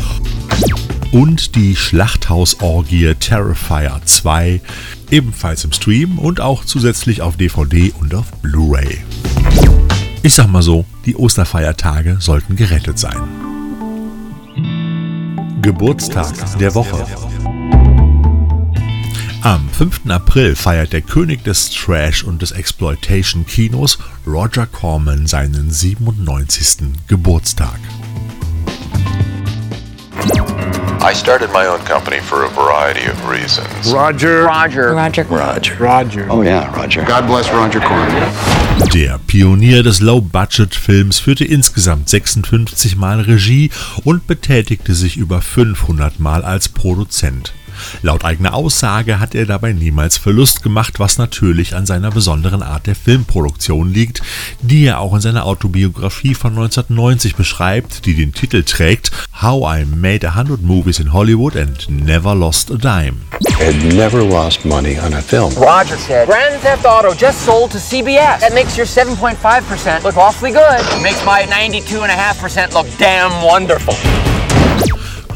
Und 1.12 1.56
die 1.56 1.76
Schlachthausorgie 1.76 3.16
Terrifier 3.16 4.00
2, 4.06 4.62
ebenfalls 5.10 5.64
im 5.64 5.72
Stream 5.72 6.20
und 6.20 6.42
auch 6.42 6.64
zusätzlich 6.64 7.24
auf 7.24 7.36
DVD 7.36 7.92
und 8.00 8.14
auf 8.14 8.32
Blu-ray. 8.44 9.00
Ich 10.22 10.36
sag 10.36 10.48
mal 10.48 10.62
so, 10.62 10.86
die 11.06 11.16
Osterfeiertage 11.16 12.18
sollten 12.20 12.56
gerettet 12.56 13.00
sein. 13.00 13.18
Geburtstag 15.62 16.34
der 16.60 16.76
Woche. 16.76 17.06
Am 19.42 19.70
5. 19.70 20.02
April 20.10 20.54
feiert 20.54 20.92
der 20.92 21.02
König 21.02 21.46
des 21.46 21.70
Trash 21.70 22.26
und 22.26 22.42
des 22.42 22.52
Exploitation 22.52 23.46
Kinos 23.46 23.98
Roger 24.28 24.66
Corman 24.66 25.28
seinen 25.28 25.72
97. 25.72 26.90
Geburtstag. 27.08 27.80
I 31.02 31.14
started 31.16 31.50
my 31.54 31.66
own 31.68 31.80
company 31.86 32.20
for 32.20 32.44
a 32.44 32.50
variety 32.50 33.10
of 33.10 33.18
reasons. 33.30 33.70
Roger. 33.86 34.46
Roger. 34.46 34.94
Roger. 34.94 35.24
Roger. 35.30 35.80
Roger. 35.80 36.28
Oh 36.30 36.44
yeah, 36.44 36.70
Roger. 36.76 37.04
God 37.04 37.26
bless 37.26 37.50
Roger 37.54 37.80
Corman. 37.80 38.12
Der 38.94 39.18
Pionier 39.20 39.84
des 39.84 40.02
Low-Budget-Films 40.02 41.20
führte 41.20 41.46
insgesamt 41.46 42.10
56 42.10 42.98
Mal 42.98 43.22
Regie 43.22 43.72
und 44.04 44.28
betätigte 44.28 44.94
sich 44.94 45.16
über 45.16 45.42
500 45.42 46.20
Mal 46.20 46.44
als 46.44 46.68
Produzent. 46.68 47.54
Laut 48.02 48.26
eigener 48.26 48.54
Aussage 48.54 49.20
hat 49.20 49.36
er 49.36 49.46
dabei 49.46 49.74
niemals 49.74 50.18
Verlust 50.18 50.64
gemacht, 50.64 51.00
was 51.00 51.18
natürlich 51.18 51.76
an 51.76 51.86
seiner 51.86 52.12
besonderen 52.12 52.64
Art 52.64 52.88
der 52.88 52.96
Filmproduktion 52.96 53.94
liegt, 53.94 54.22
die 54.62 54.86
er 54.86 55.00
auch 55.00 55.14
in 55.14 55.22
seiner 55.22 55.46
Autobiografie 55.46 56.36
von 56.36 56.52
1990 56.52 57.36
beschreibt, 57.36 58.06
die 58.06 58.16
den 58.16 58.34
Titel 58.34 58.64
trägt 58.64 59.12
How 59.42 59.80
I 59.80 59.86
Made 59.86 60.28
a 60.28 60.36
Hundred 60.36 60.62
Movies 60.62 61.00
in 61.00 61.14
Hollywood 61.14 61.56
and 61.56 61.90
Never 61.90 62.36
Lost 62.36 62.72
a 62.72 62.76
Dime. 62.76 63.18
Had 63.60 63.76
never 63.94 64.24
lost 64.24 64.66
money 64.66 64.98
on 65.00 65.14
a 65.14 65.22
film. 65.22 65.54
Roger 65.58 65.98
said, 65.98 66.28
Grand 66.28 66.62
Theft 66.62 66.86
Auto 66.86 67.14
just 67.14 67.46
sold 67.46 67.72
to 67.72 67.78
CBS. 67.78 68.40
That 68.40 68.54
makes 68.54 68.78
your 68.78 68.86
7.5% 68.86 70.04
look 70.04 70.18
awfully 70.18 70.52
good. 70.52 70.82
Makes 71.02 71.26
my 71.26 71.44
92.5% 71.44 72.74
look 72.74 72.88
damn 72.98 73.32
wonderful. 73.44 74.39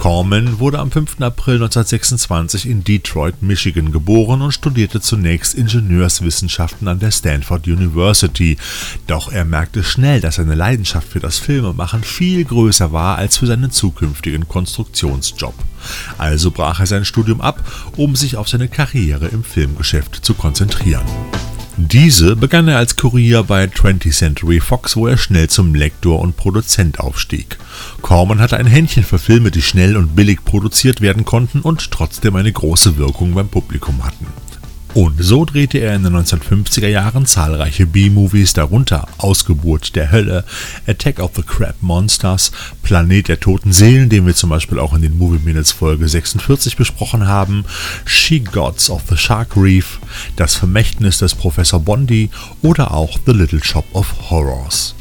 Corman 0.03 0.59
wurde 0.59 0.79
am 0.79 0.91
5. 0.91 1.21
April 1.21 1.63
1926 1.63 2.65
in 2.65 2.83
Detroit, 2.83 3.41
Michigan 3.41 3.93
geboren 3.93 4.41
und 4.41 4.51
studierte 4.51 4.99
zunächst 4.99 5.53
Ingenieurswissenschaften 5.53 6.89
an 6.89 6.99
der 6.99 7.11
Stanford 7.11 7.67
University. 7.67 8.57
Doch 9.07 9.31
er 9.31 9.45
merkte 9.45 9.81
schnell, 9.81 10.19
dass 10.19 10.35
seine 10.35 10.55
Leidenschaft 10.55 11.07
für 11.07 11.21
das 11.21 11.39
Filmemachen 11.39 12.03
viel 12.03 12.43
größer 12.43 12.91
war 12.91 13.17
als 13.17 13.37
für 13.37 13.47
seinen 13.47 13.71
zukünftigen 13.71 14.45
Konstruktionsjob. 14.45 15.55
Also 16.17 16.51
brach 16.51 16.81
er 16.81 16.87
sein 16.87 17.05
Studium 17.05 17.39
ab, 17.39 17.63
um 17.95 18.17
sich 18.17 18.35
auf 18.35 18.49
seine 18.49 18.67
Karriere 18.67 19.29
im 19.29 19.45
Filmgeschäft 19.45 20.25
zu 20.25 20.33
konzentrieren. 20.33 21.05
Diese 21.75 22.35
begann 22.35 22.67
er 22.67 22.77
als 22.77 22.97
Kurier 22.97 23.41
bei 23.43 23.63
20th 23.63 24.11
Century 24.11 24.59
Fox, 24.59 24.95
wo 24.95 25.07
er 25.07 25.17
schnell 25.17 25.49
zum 25.49 25.73
Lektor 25.73 26.19
und 26.19 26.37
Produzent 26.37 26.99
aufstieg. 26.99 27.57
Corman 28.03 28.39
hatte 28.39 28.57
ein 28.57 28.67
Händchen 28.67 29.03
für 29.03 29.17
Filme, 29.17 29.49
die 29.49 29.63
schnell 29.63 29.97
und 29.97 30.15
billig 30.15 30.45
produziert 30.45 31.01
werden 31.01 31.25
konnten 31.25 31.61
und 31.61 31.89
trotzdem 31.89 32.35
eine 32.35 32.51
große 32.51 32.97
Wirkung 32.97 33.33
beim 33.33 33.47
Publikum 33.47 34.05
hatten. 34.05 34.27
Und 34.93 35.15
so 35.23 35.43
drehte 35.43 35.79
er 35.79 35.95
in 35.95 36.03
den 36.03 36.15
1950er 36.15 36.87
Jahren 36.87 37.25
zahlreiche 37.25 37.87
B-Movies, 37.87 38.53
darunter 38.53 39.07
Ausgeburt 39.17 39.95
der 39.95 40.11
Hölle, 40.11 40.43
Attack 40.85 41.19
of 41.19 41.31
the 41.35 41.41
Crab 41.41 41.75
Monsters, 41.81 42.51
Planet 42.83 43.27
der 43.27 43.39
toten 43.39 43.73
Seelen, 43.73 44.09
den 44.09 44.27
wir 44.27 44.35
zum 44.35 44.51
Beispiel 44.51 44.77
auch 44.77 44.93
in 44.93 45.01
den 45.01 45.17
Movie 45.17 45.41
Minutes 45.43 45.71
Folge 45.71 46.07
46 46.07 46.77
besprochen 46.77 47.27
haben, 47.27 47.65
She 48.05 48.39
Gods 48.39 48.91
of 48.91 49.01
the 49.09 49.17
Shark 49.17 49.57
Reef, 49.57 49.99
Das 50.35 50.55
Vermächtnis 50.55 51.17
des 51.17 51.33
Professor 51.33 51.79
Bondi 51.79 52.29
oder 52.61 52.93
auch 52.93 53.17
The 53.25 53.33
Little 53.33 53.63
Shop 53.63 53.85
of 53.93 54.29
Horrors. 54.29 54.93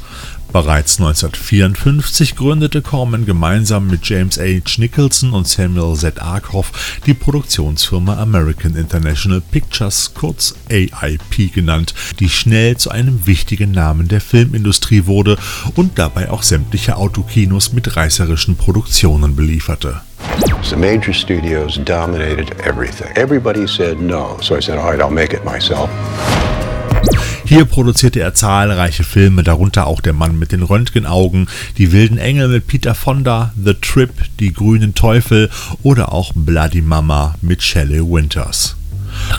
Bereits 0.52 1.00
1954 1.00 2.36
gründete 2.36 2.82
Corman 2.82 3.24
gemeinsam 3.24 3.86
mit 3.86 4.06
James 4.06 4.38
H. 4.38 4.76
Nicholson 4.76 5.32
und 5.32 5.48
Samuel 5.48 5.96
Z. 5.96 6.20
Arkoff 6.20 7.00
die 7.06 7.14
Produktionsfirma 7.14 8.18
American 8.18 8.76
International 8.76 9.40
Pictures, 9.40 10.12
kurz 10.12 10.54
AIP 10.68 11.54
genannt, 11.54 11.94
die 12.20 12.28
schnell 12.28 12.76
zu 12.76 12.90
einem 12.90 13.26
wichtigen 13.26 13.70
Namen 13.70 14.08
der 14.08 14.20
Filmindustrie 14.20 15.06
wurde 15.06 15.38
und 15.74 15.98
dabei 15.98 16.30
auch 16.30 16.42
sämtliche 16.42 16.96
Autokinos 16.96 17.72
mit 17.72 17.96
reißerischen 17.96 18.56
Produktionen 18.56 19.34
belieferte. 19.34 20.02
The 20.64 20.76
major 20.76 21.14
studios 21.14 21.80
dominated 21.82 22.50
everything. 22.66 23.08
Everybody 23.16 23.66
said 23.66 24.00
no, 24.00 24.36
so 24.42 24.54
I 24.56 24.60
said, 24.60 24.78
all 24.78 24.90
right, 24.90 25.00
I'll 25.00 25.10
make 25.10 25.34
it 25.34 25.44
myself. 25.44 25.88
Hier 27.44 27.64
produzierte 27.64 28.20
er 28.20 28.34
zahlreiche 28.34 29.04
Filme, 29.04 29.42
darunter 29.42 29.86
auch 29.86 30.00
Der 30.00 30.12
Mann 30.12 30.38
mit 30.38 30.52
den 30.52 30.62
Röntgenaugen, 30.62 31.48
Die 31.76 31.92
wilden 31.92 32.18
Engel 32.18 32.48
mit 32.48 32.66
Peter 32.66 32.94
Fonda, 32.94 33.52
The 33.62 33.74
Trip, 33.74 34.10
Die 34.40 34.52
grünen 34.52 34.94
Teufel 34.94 35.50
oder 35.82 36.12
auch 36.12 36.32
Bloody 36.34 36.80
Mama 36.80 37.34
mit 37.42 37.62
Shelley 37.62 38.00
Winters. 38.00 38.76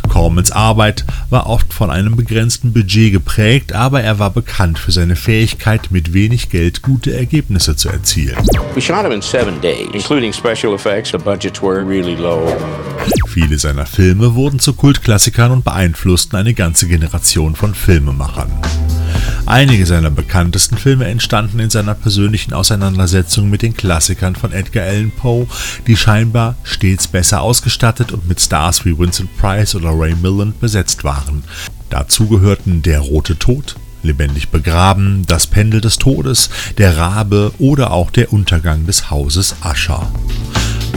Cormans 0.10 0.52
Arbeit 0.52 1.06
war 1.30 1.48
oft 1.48 1.74
von 1.74 1.90
einem 1.90 2.16
begrenzten 2.16 2.74
Budget 2.74 3.12
geprägt, 3.12 3.74
aber 3.74 4.02
er 4.02 4.20
war 4.20 4.30
bekannt 4.30 4.80
für 4.80 4.92
seine 4.92 5.16
Fähigkeit, 5.16 5.92
mit 5.92 6.14
wenig 6.14 6.50
Geld 6.50 6.82
gute 6.82 7.16
Ergebnisse 7.16 7.76
zu 7.76 7.90
erzielen. 7.90 8.38
Viele 13.28 13.58
seiner 13.58 13.86
Filme 13.86 14.36
wurden 14.36 14.60
zu 14.60 14.74
Kultklassikern 14.74 15.52
und 15.52 15.64
beeinflussten 15.64 16.38
eine 16.38 16.54
ganze 16.54 16.88
Generation 16.88 17.56
von 17.56 17.74
Filmemachern. 17.74 18.52
Einige 19.46 19.86
seiner 19.86 20.10
bekanntesten 20.10 20.78
Filme 20.78 21.06
entstanden 21.06 21.60
in 21.60 21.70
seiner 21.70 21.96
persönlichen 21.96 22.54
Auseinandersetzung 22.54 23.50
mit 23.50 23.62
den 23.62 23.76
Klassikern 23.76 24.36
von 24.36 24.54
Edgar 24.54 24.86
Allan 24.86 25.12
Poe, 25.12 25.48
die 25.86 25.98
scheinbar 25.98 26.56
stets 26.64 27.08
besser 27.08 27.42
ausgestattet 27.42 28.14
und 28.14 28.28
mit 28.28 28.40
Stars 28.40 28.86
wie 28.86 28.98
Vincent 28.98 29.36
Price 29.38 29.76
oder 29.76 29.90
Ray 29.90 30.16
Milland 30.16 30.62
besetzt 30.62 31.04
waren. 31.04 31.44
Dazu 31.90 32.28
gehörten 32.28 32.82
Der 32.84 33.02
rote 33.02 33.38
Tod, 33.38 33.76
Lebendig 34.02 34.50
begraben, 34.50 35.26
Das 35.28 35.46
Pendel 35.48 35.82
des 35.82 35.98
Todes, 35.98 36.50
Der 36.78 36.98
Rabe 36.98 37.52
oder 37.60 37.92
auch 37.92 38.12
Der 38.12 38.32
Untergang 38.32 38.86
des 38.86 39.10
Hauses 39.12 39.56
Usher. 39.64 40.10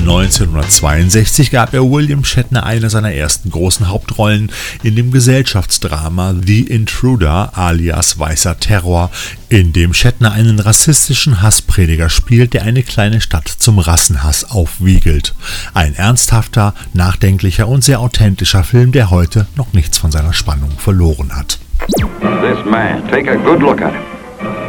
1962 0.07 1.51
gab 1.51 1.75
er 1.75 1.91
William 1.91 2.25
Shatner 2.25 2.65
eine 2.65 2.91
seiner 2.91 3.13
ersten 3.13 3.51
großen 3.51 3.89
Hauptrollen 3.89 4.53
in 4.85 4.95
dem 4.95 5.11
Gesellschaftsdrama 5.11 6.33
The 6.45 6.61
Intruder 6.61 7.51
alias 7.59 8.17
Weißer 8.17 8.61
Terror, 8.61 9.11
in 9.49 9.73
dem 9.73 9.93
Shatner 9.93 10.31
einen 10.31 10.61
rassistischen 10.61 11.43
Hassprediger 11.43 12.09
spielt, 12.09 12.55
der 12.55 12.63
eine 12.63 12.85
kleine 12.85 13.21
Stadt 13.21 13.49
zum 13.49 13.81
Rassenhass 13.81 14.49
aufwiegelt. 14.49 15.35
Ein 15.75 15.97
ernsthafter, 15.97 16.73
nachdenklicher 16.95 17.67
und 17.67 17.83
sehr 17.83 17.99
authentischer 17.99 18.63
Film, 18.63 18.93
der 18.93 19.11
heute 19.11 19.49
noch 19.57 19.73
nichts 19.73 19.99
von 19.99 20.13
seiner 20.13 20.33
Spannung 20.33 20.71
verloren 20.79 21.35
hat. 21.35 21.59
This 21.89 22.65
man, 22.65 23.03
take 23.09 23.29
a 23.29 23.35
good 23.35 23.61
look 23.61 23.83
at 23.83 23.93
him. 23.93 24.03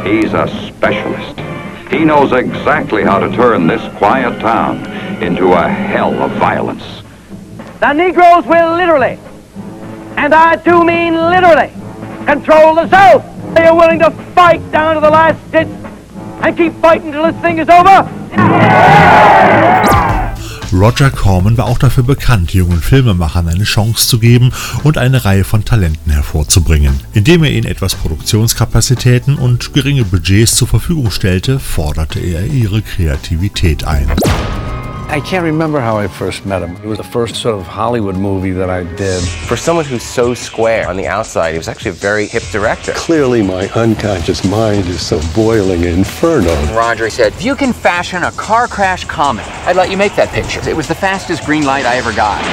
He's 0.04 0.34
a 0.34 0.48
specialist. 0.48 1.38
He 1.90 2.04
knows 2.04 2.32
exactly 2.32 3.04
how 3.04 3.20
to 3.20 3.30
turn 3.30 3.68
this 3.68 3.80
quiet 3.98 4.40
town 4.40 4.84
into 5.22 5.52
a 5.52 5.68
hell 5.68 6.14
of 6.22 6.30
violence. 6.32 7.02
The 7.80 7.92
Negroes 7.92 8.44
will 8.46 8.76
literally, 8.76 9.18
and 10.16 10.34
I 10.34 10.56
do 10.56 10.84
mean 10.84 11.14
literally, 11.14 11.72
control 12.26 12.74
the 12.74 12.88
South. 12.88 13.24
They 13.54 13.66
are 13.66 13.74
willing 13.74 13.98
to 14.00 14.10
fight 14.34 14.60
down 14.70 14.94
to 14.94 15.00
the 15.00 15.10
last 15.10 15.38
ditch 15.50 15.68
and 16.42 16.56
keep 16.56 16.72
fighting 16.74 17.12
till 17.12 17.24
this 17.24 17.40
thing 17.42 17.58
is 17.58 17.68
over. 17.68 18.06
Roger 20.70 21.10
Corman 21.10 21.56
war 21.56 21.64
auch 21.64 21.78
dafür 21.78 22.04
bekannt, 22.04 22.52
jungen 22.52 22.80
Filmemachern 22.80 23.48
eine 23.48 23.64
Chance 23.64 24.06
zu 24.06 24.18
geben 24.18 24.52
und 24.84 24.98
eine 24.98 25.24
Reihe 25.24 25.44
von 25.44 25.64
Talenten 25.64 26.12
hervorzubringen. 26.12 27.00
Indem 27.14 27.42
er 27.42 27.50
ihnen 27.50 27.66
etwas 27.66 27.94
Produktionskapazitäten 27.94 29.36
und 29.36 29.72
geringe 29.72 30.04
Budgets 30.04 30.56
zur 30.56 30.68
Verfügung 30.68 31.10
stellte, 31.10 31.58
forderte 31.58 32.20
er 32.20 32.44
ihre 32.44 32.82
Kreativität 32.82 33.84
ein. 33.84 34.08
I 35.10 35.20
can't 35.20 35.42
remember 35.42 35.80
how 35.80 35.96
I 35.96 36.06
first 36.06 36.44
met 36.44 36.60
him. 36.62 36.76
It 36.76 36.86
was 36.86 36.98
the 36.98 37.02
first 37.02 37.36
sort 37.36 37.58
of 37.58 37.66
Hollywood 37.66 38.16
movie 38.16 38.50
that 38.50 38.68
I 38.68 38.82
did. 38.82 39.22
For 39.48 39.56
someone 39.56 39.86
who's 39.86 40.02
so 40.02 40.34
square 40.34 40.86
on 40.86 40.98
the 40.98 41.06
outside, 41.06 41.52
he 41.52 41.58
was 41.58 41.66
actually 41.66 41.92
a 41.92 41.94
very 41.94 42.26
hip 42.26 42.42
director. 42.52 42.92
Clearly, 42.92 43.42
my 43.42 43.68
unconscious 43.70 44.44
mind 44.44 44.84
is 44.84 45.00
so 45.00 45.18
boiling 45.34 45.84
inferno. 45.84 46.54
Roger 46.74 47.08
said, 47.08 47.32
if 47.32 47.42
you 47.42 47.56
can 47.56 47.72
fashion 47.72 48.22
a 48.22 48.32
car 48.32 48.68
crash 48.68 49.06
comic, 49.06 49.46
I'd 49.66 49.76
let 49.76 49.90
you 49.90 49.96
make 49.96 50.14
that 50.16 50.28
picture. 50.28 50.60
It 50.68 50.76
was 50.76 50.86
the 50.86 50.94
fastest 50.94 51.42
green 51.44 51.64
light 51.64 51.86
I 51.86 51.96
ever 51.96 52.12
got. 52.12 52.44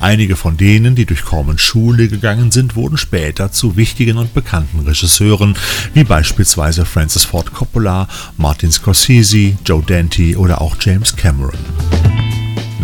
Einige 0.00 0.36
von 0.36 0.56
denen, 0.56 0.94
die 0.94 1.06
durch 1.06 1.24
Cormans 1.24 1.60
Schule 1.60 2.08
gegangen 2.08 2.50
sind, 2.50 2.76
wurden 2.76 2.96
später 2.96 3.50
zu 3.50 3.76
wichtigen 3.76 4.18
und 4.18 4.34
bekannten 4.34 4.80
Regisseuren, 4.80 5.56
wie 5.94 6.04
beispielsweise 6.04 6.84
Francis 6.84 7.24
Ford 7.24 7.52
Coppola, 7.52 8.08
Martin 8.36 8.70
Scorsese, 8.70 9.56
Joe 9.64 9.82
Dante 9.84 10.36
oder 10.38 10.60
auch 10.60 10.76
James 10.80 11.16
Cameron. 11.16 11.58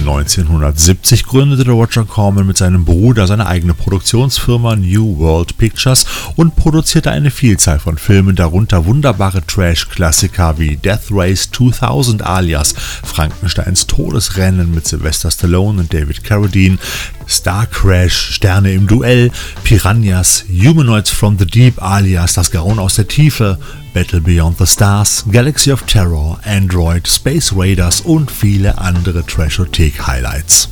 1970 0.05 1.25
gründete 1.25 1.71
Roger 1.71 2.05
Corman 2.05 2.47
mit 2.47 2.59
seinem 2.59 2.85
Bruder 2.85 3.27
seine 3.27 3.47
eigene 3.47 3.73
Produktionsfirma 3.73 4.77
New 4.77 5.19
World 5.19 5.57
Pictures 5.57 6.05
und 6.37 6.57
produzierte 6.57 7.11
eine 7.11 7.31
Vielzahl 7.31 7.79
von 7.79 7.97
Filmen, 7.97 8.37
darunter 8.37 8.85
wunderbare 8.85 9.41
Trash-Klassiker 9.47 10.59
wie 10.59 10.77
Death 10.77 11.07
Race 11.11 11.51
2000 11.51 12.23
alias 12.23 12.75
Frankensteins 13.03 13.87
Todesrennen 13.87 14.75
mit 14.75 14.87
Sylvester 14.87 15.31
Stallone 15.31 15.81
und 15.81 15.95
David 15.95 16.23
Carradine, 16.23 16.77
Star 17.27 17.67
Crash, 17.67 18.35
Sterne 18.35 18.73
im 18.75 18.87
Duell, 18.87 19.31
Piranhas, 19.63 20.45
Humanoids 20.51 21.11
from 21.11 21.39
the 21.39 21.47
Deep 21.47 21.83
alias 21.83 22.35
Das 22.35 22.51
Grauen 22.51 22.79
aus 22.79 22.97
der 22.97 23.09
Tiefe, 23.09 23.59
Battle 23.95 24.19
Beyond 24.19 24.57
the 24.57 24.67
Stars, 24.67 25.23
Galaxy 25.23 25.71
of 25.71 25.87
Terror, 25.87 26.41
Android, 26.45 27.07
Space 27.07 27.53
Raiders 27.53 28.01
und 28.01 28.29
viele 28.29 28.77
andere 28.77 29.25
Trashothek-Highlights. 29.25 30.69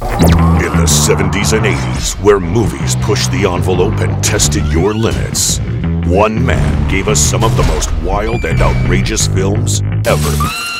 In 0.60 0.76
the 0.76 0.88
70s 0.88 1.52
and 1.52 1.64
80s, 1.64 2.20
where 2.20 2.40
movies 2.40 2.96
pushed 2.96 3.30
the 3.30 3.46
envelope 3.46 4.00
and 4.00 4.24
tested 4.24 4.66
your 4.72 4.92
limits, 4.92 5.60
one 6.08 6.44
man 6.44 6.88
gave 6.90 7.06
us 7.06 7.20
some 7.20 7.44
of 7.44 7.56
the 7.56 7.62
most 7.72 7.92
wild 8.02 8.44
and 8.44 8.60
outrageous 8.60 9.28
films 9.28 9.82
ever. 10.04 10.71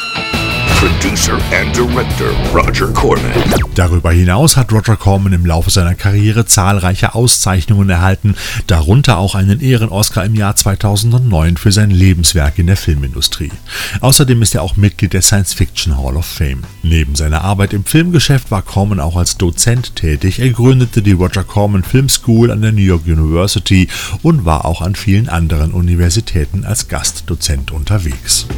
Producer 0.83 1.38
and 1.53 1.77
Director 1.77 2.33
Roger 2.53 2.88
Corman. 2.88 3.31
Darüber 3.77 4.11
hinaus 4.11 4.57
hat 4.57 4.73
Roger 4.73 4.97
Corman 4.97 5.33
im 5.33 5.47
Laufe 5.47 5.71
seiner 5.71 5.95
Karriere 5.95 6.45
zahlreiche 6.45 7.14
Auszeichnungen 7.14 7.88
erhalten, 7.88 8.35
darunter 8.66 9.18
auch 9.18 9.37
einen 9.37 9.61
Ehren-Oscar 9.61 10.25
im 10.25 10.35
Jahr 10.35 10.57
2009 10.57 11.57
für 11.57 11.71
sein 11.71 11.92
Lebenswerk 11.92 12.59
in 12.59 12.66
der 12.66 12.77
Filmindustrie. 12.77 13.53
Außerdem 14.01 14.42
ist 14.42 14.57
er 14.57 14.62
auch 14.62 14.77
Mitglied 14.77 15.12
der 15.12 15.23
Science 15.23 15.55
Fiction 15.55 15.97
Hall 15.97 16.16
of 16.16 16.27
Fame. 16.27 16.64
Neben 16.83 17.14
seiner 17.14 17.42
Arbeit 17.42 17.75
im 17.75 17.85
Filmgeschäft 17.85 18.51
war 18.51 18.62
Corman 18.62 18.99
auch 18.99 19.14
als 19.14 19.37
Dozent 19.37 19.95
tätig. 19.95 20.40
Er 20.40 20.51
gründete 20.51 21.01
die 21.01 21.12
Roger 21.12 21.45
Corman 21.45 21.85
Film 21.85 22.09
School 22.09 22.51
an 22.51 22.61
der 22.61 22.73
New 22.73 22.83
York 22.83 23.07
University 23.07 23.87
und 24.23 24.45
war 24.45 24.64
auch 24.64 24.83
an 24.83 24.97
vielen 24.97 25.29
anderen 25.29 25.71
Universitäten 25.71 26.64
als 26.64 26.88
Gastdozent 26.88 27.71
unterwegs. 27.71 28.49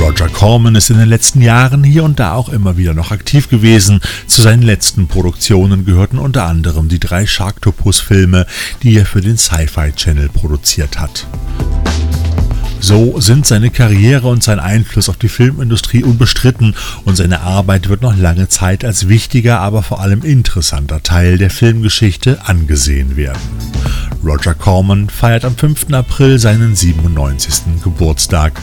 Roger 0.00 0.28
Corman 0.28 0.74
ist 0.74 0.90
in 0.90 0.98
den 0.98 1.08
letzten 1.08 1.40
Jahren 1.40 1.82
hier 1.82 2.04
und 2.04 2.20
da 2.20 2.34
auch 2.34 2.48
immer 2.50 2.76
wieder 2.76 2.92
noch 2.92 3.10
aktiv 3.10 3.48
gewesen. 3.48 4.00
Zu 4.26 4.42
seinen 4.42 4.62
letzten 4.62 5.08
Produktionen 5.08 5.84
gehörten 5.84 6.18
unter 6.18 6.44
anderem 6.44 6.88
die 6.88 7.00
drei 7.00 7.26
Sharktopus-Filme, 7.26 8.46
die 8.82 8.96
er 8.96 9.06
für 9.06 9.22
den 9.22 9.38
Sci-Fi 9.38 9.92
Channel 9.92 10.28
produziert 10.28 10.98
hat. 10.98 11.26
So 12.78 13.20
sind 13.20 13.46
seine 13.46 13.70
Karriere 13.70 14.28
und 14.28 14.42
sein 14.42 14.60
Einfluss 14.60 15.08
auf 15.08 15.16
die 15.16 15.30
Filmindustrie 15.30 16.04
unbestritten 16.04 16.76
und 17.04 17.16
seine 17.16 17.40
Arbeit 17.40 17.88
wird 17.88 18.02
noch 18.02 18.16
lange 18.16 18.48
Zeit 18.48 18.84
als 18.84 19.08
wichtiger, 19.08 19.60
aber 19.60 19.82
vor 19.82 20.00
allem 20.00 20.22
interessanter 20.22 21.02
Teil 21.02 21.38
der 21.38 21.50
Filmgeschichte 21.50 22.38
angesehen 22.44 23.16
werden. 23.16 23.40
Roger 24.22 24.54
Corman 24.54 25.08
feiert 25.08 25.44
am 25.44 25.56
5. 25.56 25.92
April 25.92 26.38
seinen 26.38 26.76
97. 26.76 27.82
Geburtstag. 27.82 28.60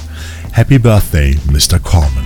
Happy 0.54 0.78
Birthday, 0.78 1.36
Mr. 1.52 1.80
Corman. 1.80 2.24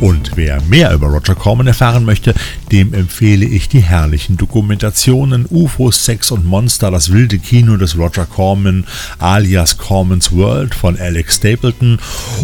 Und 0.00 0.32
wer 0.36 0.62
mehr 0.62 0.94
über 0.94 1.08
Roger 1.08 1.34
Corman 1.34 1.66
erfahren 1.66 2.06
möchte, 2.06 2.32
dem 2.72 2.94
empfehle 2.94 3.44
ich 3.44 3.68
die 3.68 3.82
herrlichen 3.82 4.38
Dokumentationen 4.38 5.44
UFOs, 5.50 6.06
Sex 6.06 6.30
und 6.30 6.46
Monster, 6.46 6.90
das 6.90 7.12
wilde 7.12 7.38
Kino 7.38 7.76
des 7.76 7.98
Roger 7.98 8.24
Corman 8.24 8.84
alias 9.18 9.76
Cormans 9.76 10.32
World 10.32 10.74
von 10.74 10.98
Alex 10.98 11.36
Stapleton 11.36 11.98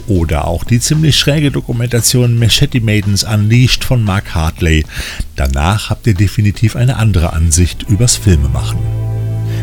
oder 0.06 0.46
auch 0.46 0.64
die 0.64 0.80
ziemlich 0.80 1.16
schräge 1.16 1.50
Dokumentation 1.50 2.38
Machete 2.38 2.82
Maidens 2.82 3.24
Unleashed 3.24 3.84
von 3.84 4.04
Mark 4.04 4.34
Hartley. 4.34 4.84
Danach 5.34 5.88
habt 5.88 6.06
ihr 6.06 6.14
definitiv 6.14 6.76
eine 6.76 6.96
andere 6.96 7.32
Ansicht 7.32 7.84
übers 7.88 8.16
Filmemachen. 8.16 9.03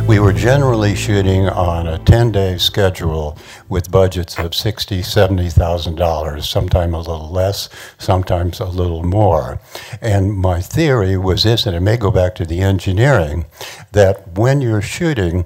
We 0.07 0.19
were 0.19 0.33
generally 0.33 0.95
shooting 0.95 1.47
on 1.47 1.87
a 1.87 1.97
10-day 1.97 2.57
schedule 2.57 3.37
with 3.69 3.89
budgets 3.91 4.37
of 4.39 4.53
sixty, 4.53 5.01
seventy 5.01 5.49
thousand 5.49 5.95
dollars, 5.95 6.49
sometimes 6.49 6.93
a 6.93 6.97
little 6.99 7.29
less, 7.31 7.69
sometimes 7.97 8.59
a 8.59 8.65
little 8.65 9.03
more. 9.03 9.61
And 10.01 10.33
my 10.33 10.59
theory 10.59 11.17
was 11.17 11.43
this, 11.43 11.65
and 11.65 11.75
it 11.75 11.79
may 11.79 11.97
go 11.97 12.11
back 12.11 12.35
to 12.35 12.45
the 12.45 12.59
engineering, 12.59 13.45
that 13.93 14.37
when 14.37 14.59
you're 14.59 14.81
shooting 14.81 15.45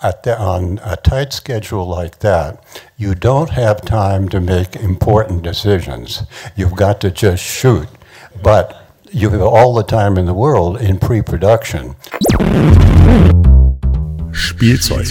the, 0.00 0.36
on 0.38 0.80
a 0.84 0.96
tight 0.96 1.32
schedule 1.32 1.86
like 1.86 2.20
that, 2.20 2.64
you 2.96 3.14
don't 3.14 3.50
have 3.50 3.82
time 3.82 4.28
to 4.30 4.40
make 4.40 4.76
important 4.76 5.42
decisions. 5.42 6.22
You've 6.56 6.76
got 6.76 7.00
to 7.02 7.10
just 7.10 7.42
shoot. 7.44 7.88
But 8.42 8.84
you 9.10 9.30
have 9.30 9.42
all 9.42 9.74
the 9.74 9.82
time 9.82 10.16
in 10.16 10.26
the 10.26 10.34
world 10.34 10.80
in 10.80 10.98
pre-production. 10.98 11.96
Spielzeug. 14.32 15.06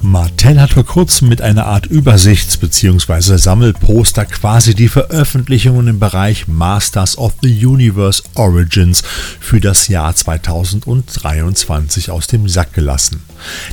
Mattel 0.00 0.60
hat 0.60 0.72
vor 0.72 0.84
kurzem 0.84 1.28
mit 1.28 1.40
einer 1.40 1.66
Art 1.66 1.86
Übersichts- 1.86 2.58
bzw. 2.58 3.38
Sammelposter 3.38 4.26
quasi 4.26 4.74
die 4.74 4.88
Veröffentlichungen 4.88 5.88
im 5.88 5.98
Bereich 5.98 6.46
Masters 6.46 7.16
of 7.16 7.32
the 7.42 7.66
Universe 7.66 8.22
Origins 8.34 9.02
für 9.40 9.60
das 9.60 9.88
Jahr 9.88 10.14
2023 10.14 12.10
aus 12.10 12.26
dem 12.26 12.48
Sack 12.48 12.74
gelassen. 12.74 13.22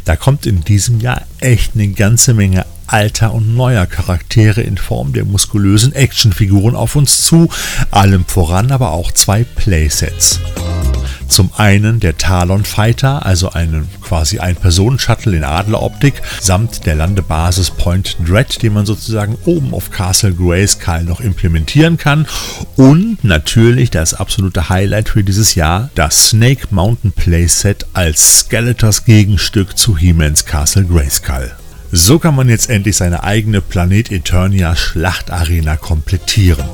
Da 0.06 0.16
kommt 0.16 0.46
in 0.46 0.62
diesem 0.62 1.02
Jahr 1.02 1.24
echt 1.40 1.76
eine 1.76 1.90
ganze 1.90 2.34
Menge 2.34 2.66
alter 2.88 3.34
und 3.34 3.56
neuer 3.56 3.86
Charaktere 3.86 4.62
in 4.62 4.78
Form 4.78 5.14
der 5.14 5.26
muskulösen 5.26 5.94
Actionfiguren 5.94 6.76
auf 6.76 6.96
uns 6.96 7.22
zu, 7.26 7.50
allem 7.90 8.26
voran 8.26 8.72
aber 8.72 8.92
auch 8.92 9.12
zwei 9.12 9.44
Playsets. 9.44 10.40
Zum 11.32 11.50
einen 11.56 12.02
der 12.02 12.18
Talon 12.18 12.66
Fighter, 12.66 13.26
also 13.26 13.52
einen 13.52 13.88
quasi 14.02 14.40
Ein-Personen-Shuttle 14.40 15.38
in 15.38 15.46
Adleroptik, 15.46 16.22
samt 16.42 16.86
der 16.86 16.96
Landebasis 16.96 17.72
Point 17.72 18.18
Dread, 18.28 18.62
den 18.62 18.74
man 18.74 18.86
sozusagen 18.86 19.38
oben 19.46 19.74
auf 19.74 19.92
Castle 19.92 20.34
Grayskull 20.34 21.06
noch 21.06 21.22
implementieren 21.22 21.98
kann. 21.98 22.28
Und 22.76 23.24
natürlich 23.24 23.92
das 23.92 24.14
absolute 24.14 24.68
Highlight 24.68 25.08
für 25.08 25.24
dieses 25.24 25.56
Jahr, 25.56 25.90
das 25.96 26.32
Snake 26.32 26.68
Mountain 26.72 27.14
Playset 27.14 27.86
als 27.94 28.40
Skeletors 28.40 29.06
Gegenstück 29.06 29.78
zu 29.78 29.98
He-Mans 29.98 30.46
Castle 30.46 30.84
Grayskull. 30.84 31.50
So 31.94 32.20
kann 32.20 32.36
man 32.36 32.50
jetzt 32.50 32.70
endlich 32.70 32.98
seine 32.98 33.24
eigene 33.24 33.62
Planet 33.62 34.12
Eternia 34.12 34.76
Schlachtarena 34.76 35.78
komplettieren. 35.78 36.66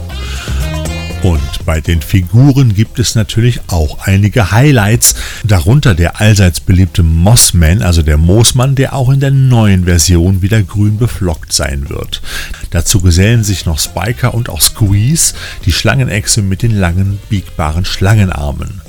Und 1.27 1.65
bei 1.65 1.81
den 1.81 2.01
Figuren 2.01 2.73
gibt 2.73 2.99
es 2.99 3.13
natürlich 3.13 3.59
auch 3.67 3.97
einige 3.99 4.51
Highlights, 4.51 5.15
darunter 5.43 5.93
der 5.93 6.21
allseits 6.21 6.61
beliebte 6.61 7.03
Mossman, 7.03 7.81
also 7.81 8.01
der 8.01 8.15
Moosmann, 8.15 8.75
der 8.75 8.93
auch 8.93 9.09
in 9.09 9.19
der 9.19 9.31
neuen 9.31 9.83
Version 9.83 10.41
wieder 10.41 10.63
grün 10.63 10.97
beflockt 10.97 11.51
sein 11.51 11.89
wird. 11.89 12.21
Dazu 12.69 13.01
gesellen 13.01 13.43
sich 13.43 13.65
noch 13.65 13.77
Spiker 13.77 14.33
und 14.35 14.47
auch 14.47 14.61
Squeeze, 14.61 15.33
die 15.65 15.73
Schlangenechse 15.73 16.41
mit 16.41 16.61
den 16.61 16.71
langen, 16.71 17.19
biegbaren 17.27 17.83
Schlangenarmen. 17.83 18.79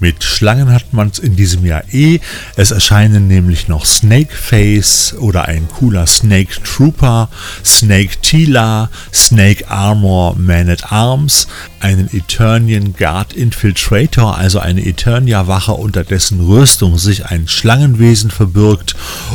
Mit 0.00 0.22
Schlangen 0.22 0.72
hat 0.72 0.92
man 0.92 1.08
es 1.08 1.18
in 1.18 1.34
diesem 1.34 1.64
Jahr 1.64 1.82
eh. 1.92 2.20
Es 2.56 2.70
erscheinen 2.70 3.26
nämlich 3.26 3.68
noch 3.68 3.84
Snake 3.84 4.34
Face 4.34 5.14
oder 5.18 5.46
ein 5.46 5.68
cooler 5.68 6.06
Snake 6.06 6.62
Trooper, 6.62 7.28
Snake 7.64 8.20
Tila, 8.22 8.90
Snake 9.12 9.68
Armor 9.68 10.36
Man 10.38 10.70
at 10.70 10.92
Arms, 10.92 11.48
einen 11.80 12.08
Eternian 12.12 12.92
Guard 12.92 13.32
Infiltrator, 13.32 14.36
also 14.36 14.60
eine 14.60 14.84
Eternia-Wache, 14.84 15.72
unter 15.72 16.04
dessen 16.04 16.40
Rüstung 16.40 16.98
sich 16.98 17.26
ein 17.26 17.48
Schlangenwesen 17.48 18.30
verbirgt 18.30 18.94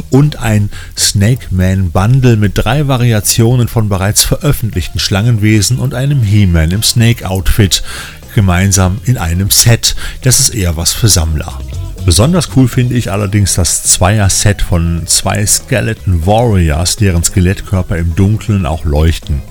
und 0.09 0.37
ein 0.37 0.69
Snake 0.97 1.47
Man 1.51 1.91
Bundle 1.91 2.37
mit 2.37 2.53
drei 2.55 2.87
Variationen 2.87 3.67
von 3.67 3.89
bereits 3.89 4.23
veröffentlichten 4.23 4.99
Schlangenwesen 4.99 5.79
und 5.79 5.93
einem 5.93 6.21
He-Man 6.21 6.71
im 6.71 6.83
Snake 6.83 7.29
Outfit 7.29 7.83
gemeinsam 8.33 8.99
in 9.05 9.17
einem 9.17 9.49
Set. 9.49 9.95
Das 10.21 10.39
ist 10.39 10.55
eher 10.55 10.77
was 10.77 10.93
für 10.93 11.07
Sammler. 11.07 11.59
Besonders 12.05 12.49
cool 12.55 12.67
finde 12.67 12.95
ich 12.95 13.11
allerdings 13.11 13.55
das 13.55 13.83
Zweier-Set 13.83 14.61
von 14.61 15.03
zwei 15.05 15.45
Skeleton 15.45 16.25
Warriors, 16.25 16.97
deren 16.97 17.23
Skelettkörper 17.23 17.97
im 17.97 18.13
Dunkeln 18.15 18.65
auch 18.65 18.83
leuchten. 18.83 19.41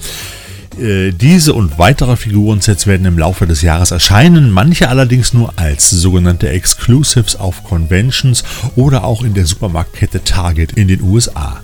Äh, 0.78 1.12
diese 1.12 1.54
und 1.54 1.78
weitere 1.78 2.16
Figurensets 2.16 2.86
werden 2.86 3.06
im 3.06 3.18
Laufe 3.18 3.46
des 3.46 3.62
Jahres 3.62 3.90
erscheinen, 3.90 4.50
manche 4.50 4.88
allerdings 4.88 5.32
nur 5.32 5.52
als 5.56 5.90
sogenannte 5.90 6.50
Exclusives 6.50 7.36
auf 7.36 7.64
Conventions 7.64 8.44
oder 8.76 9.04
auch 9.04 9.22
in 9.22 9.34
der 9.34 9.46
Supermarktkette 9.46 10.24
Target 10.24 10.72
in 10.72 10.88
den 10.88 11.02
USA. 11.02 11.60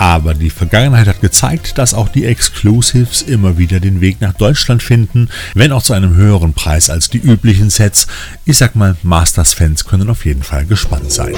Aber 0.00 0.32
die 0.32 0.48
Vergangenheit 0.48 1.06
hat 1.08 1.20
gezeigt, 1.20 1.76
dass 1.76 1.92
auch 1.92 2.08
die 2.08 2.24
Exclusives 2.24 3.20
immer 3.20 3.58
wieder 3.58 3.80
den 3.80 4.00
Weg 4.00 4.22
nach 4.22 4.32
Deutschland 4.32 4.82
finden, 4.82 5.28
wenn 5.52 5.72
auch 5.72 5.82
zu 5.82 5.92
einem 5.92 6.14
höheren 6.14 6.54
Preis 6.54 6.88
als 6.88 7.10
die 7.10 7.18
üblichen 7.18 7.68
Sets. 7.68 8.06
Ich 8.46 8.56
sag 8.56 8.76
mal, 8.76 8.96
Masters-Fans 9.02 9.84
können 9.84 10.08
auf 10.08 10.24
jeden 10.24 10.42
Fall 10.42 10.64
gespannt 10.64 11.12
sein. 11.12 11.34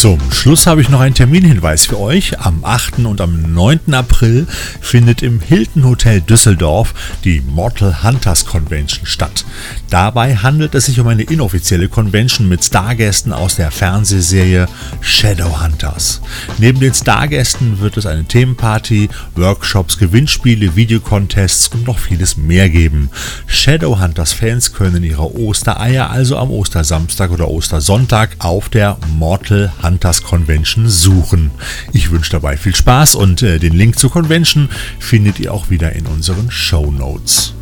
Zum 0.05 0.21
Schluss 0.31 0.67
habe 0.67 0.83
ich 0.83 0.91
noch 0.91 1.01
einen 1.01 1.15
Terminhinweis 1.15 1.87
für 1.87 1.99
euch. 1.99 2.39
Am 2.39 2.63
8. 2.63 3.07
und 3.07 3.23
am 3.23 3.55
9. 3.55 3.95
April 3.95 4.47
findet 4.83 5.23
im 5.23 5.41
Hilton 5.41 5.87
Hotel 5.87 6.21
Düsseldorf 6.21 6.93
die 7.25 7.41
Mortal 7.41 8.03
Hunters 8.03 8.45
Convention 8.45 9.07
statt. 9.07 9.47
Dabei 9.89 10.37
handelt 10.37 10.75
es 10.75 10.85
sich 10.85 11.01
um 11.01 11.07
eine 11.07 11.23
inoffizielle 11.23 11.89
Convention 11.89 12.51
mit 12.51 12.63
Stargästen 12.63 13.33
aus 13.33 13.57
der 13.57 13.71
Fernsehserie 13.71 14.69
Shadowhunters. 15.01 16.21
Neben 16.59 16.81
den 16.81 16.93
Stargästen 16.93 17.81
wird 17.81 17.97
es 17.97 18.05
eine 18.05 18.27
Themenparty, 18.27 19.09
Workshops, 19.37 19.97
Gewinnspiele, 19.97 20.77
Videocontests 20.77 21.69
und 21.69 21.87
noch 21.87 21.99
vieles 21.99 22.37
mehr 22.37 22.69
geben. 22.69 23.09
Shadowhunters-Fans 23.47 24.75
können 24.75 25.03
ihre 25.03 25.35
Ostereier 25.35 26.11
also 26.11 26.37
am 26.37 26.51
Ostersamstag 26.51 27.31
oder 27.31 27.49
Ostersonntag 27.49 28.37
auf 28.41 28.69
der 28.69 28.99
Mortal 29.17 29.73
Hunters 29.83 29.94
Hunters 29.95 30.25
Convention 30.25 30.89
suchen. 30.89 31.53
Ich 31.93 32.11
wünsche 32.11 32.33
dabei 32.33 32.57
viel 32.57 32.75
Spaß 32.75 33.15
und 33.15 33.43
äh, 33.43 33.61
den 33.61 33.75
Link 33.75 33.97
zur 33.97 34.11
Convention 34.11 34.69
findet 34.99 35.39
ihr 35.39 35.55
auch 35.55 35.71
wieder 35.71 35.93
in 35.93 36.07
unseren 36.07 36.51
Show 36.51 36.91
Notes. 36.91 37.55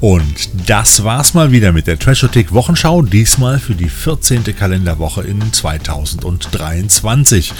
Und 0.00 0.68
das 0.68 1.02
war's 1.02 1.32
mal 1.32 1.50
wieder 1.50 1.72
mit 1.72 1.86
der 1.86 1.98
Trashotik 1.98 2.52
Wochenschau, 2.52 3.00
diesmal 3.00 3.58
für 3.58 3.74
die 3.74 3.88
14. 3.88 4.44
Kalenderwoche 4.54 5.22
in 5.22 5.50
2023. 5.50 7.54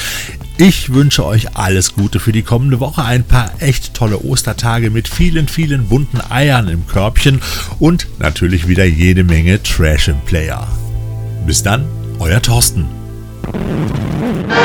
Ich 0.59 0.93
wünsche 0.93 1.25
euch 1.25 1.57
alles 1.57 1.95
Gute 1.95 2.21
für 2.21 2.33
die 2.33 2.43
kommende 2.43 2.81
Woche, 2.81 3.03
ein 3.03 3.25
paar 3.25 3.51
echt 3.61 3.95
tolle 3.95 4.19
Ostertage 4.19 4.91
mit 4.91 5.09
vielen, 5.09 5.49
vielen 5.49 5.89
bunten 5.89 6.21
Eiern 6.31 6.69
im 6.69 6.87
Körbchen 6.87 7.41
und 7.79 8.09
natürlich 8.19 8.69
wieder 8.69 8.85
jede 8.85 9.25
Menge 9.25 9.63
Trash 9.63 10.09
im 10.09 10.21
Player. 10.27 10.69
Bis 11.47 11.63
dann, 11.63 11.87
euer 12.19 12.43
Thorsten. 12.43 13.02
Música 13.45 14.63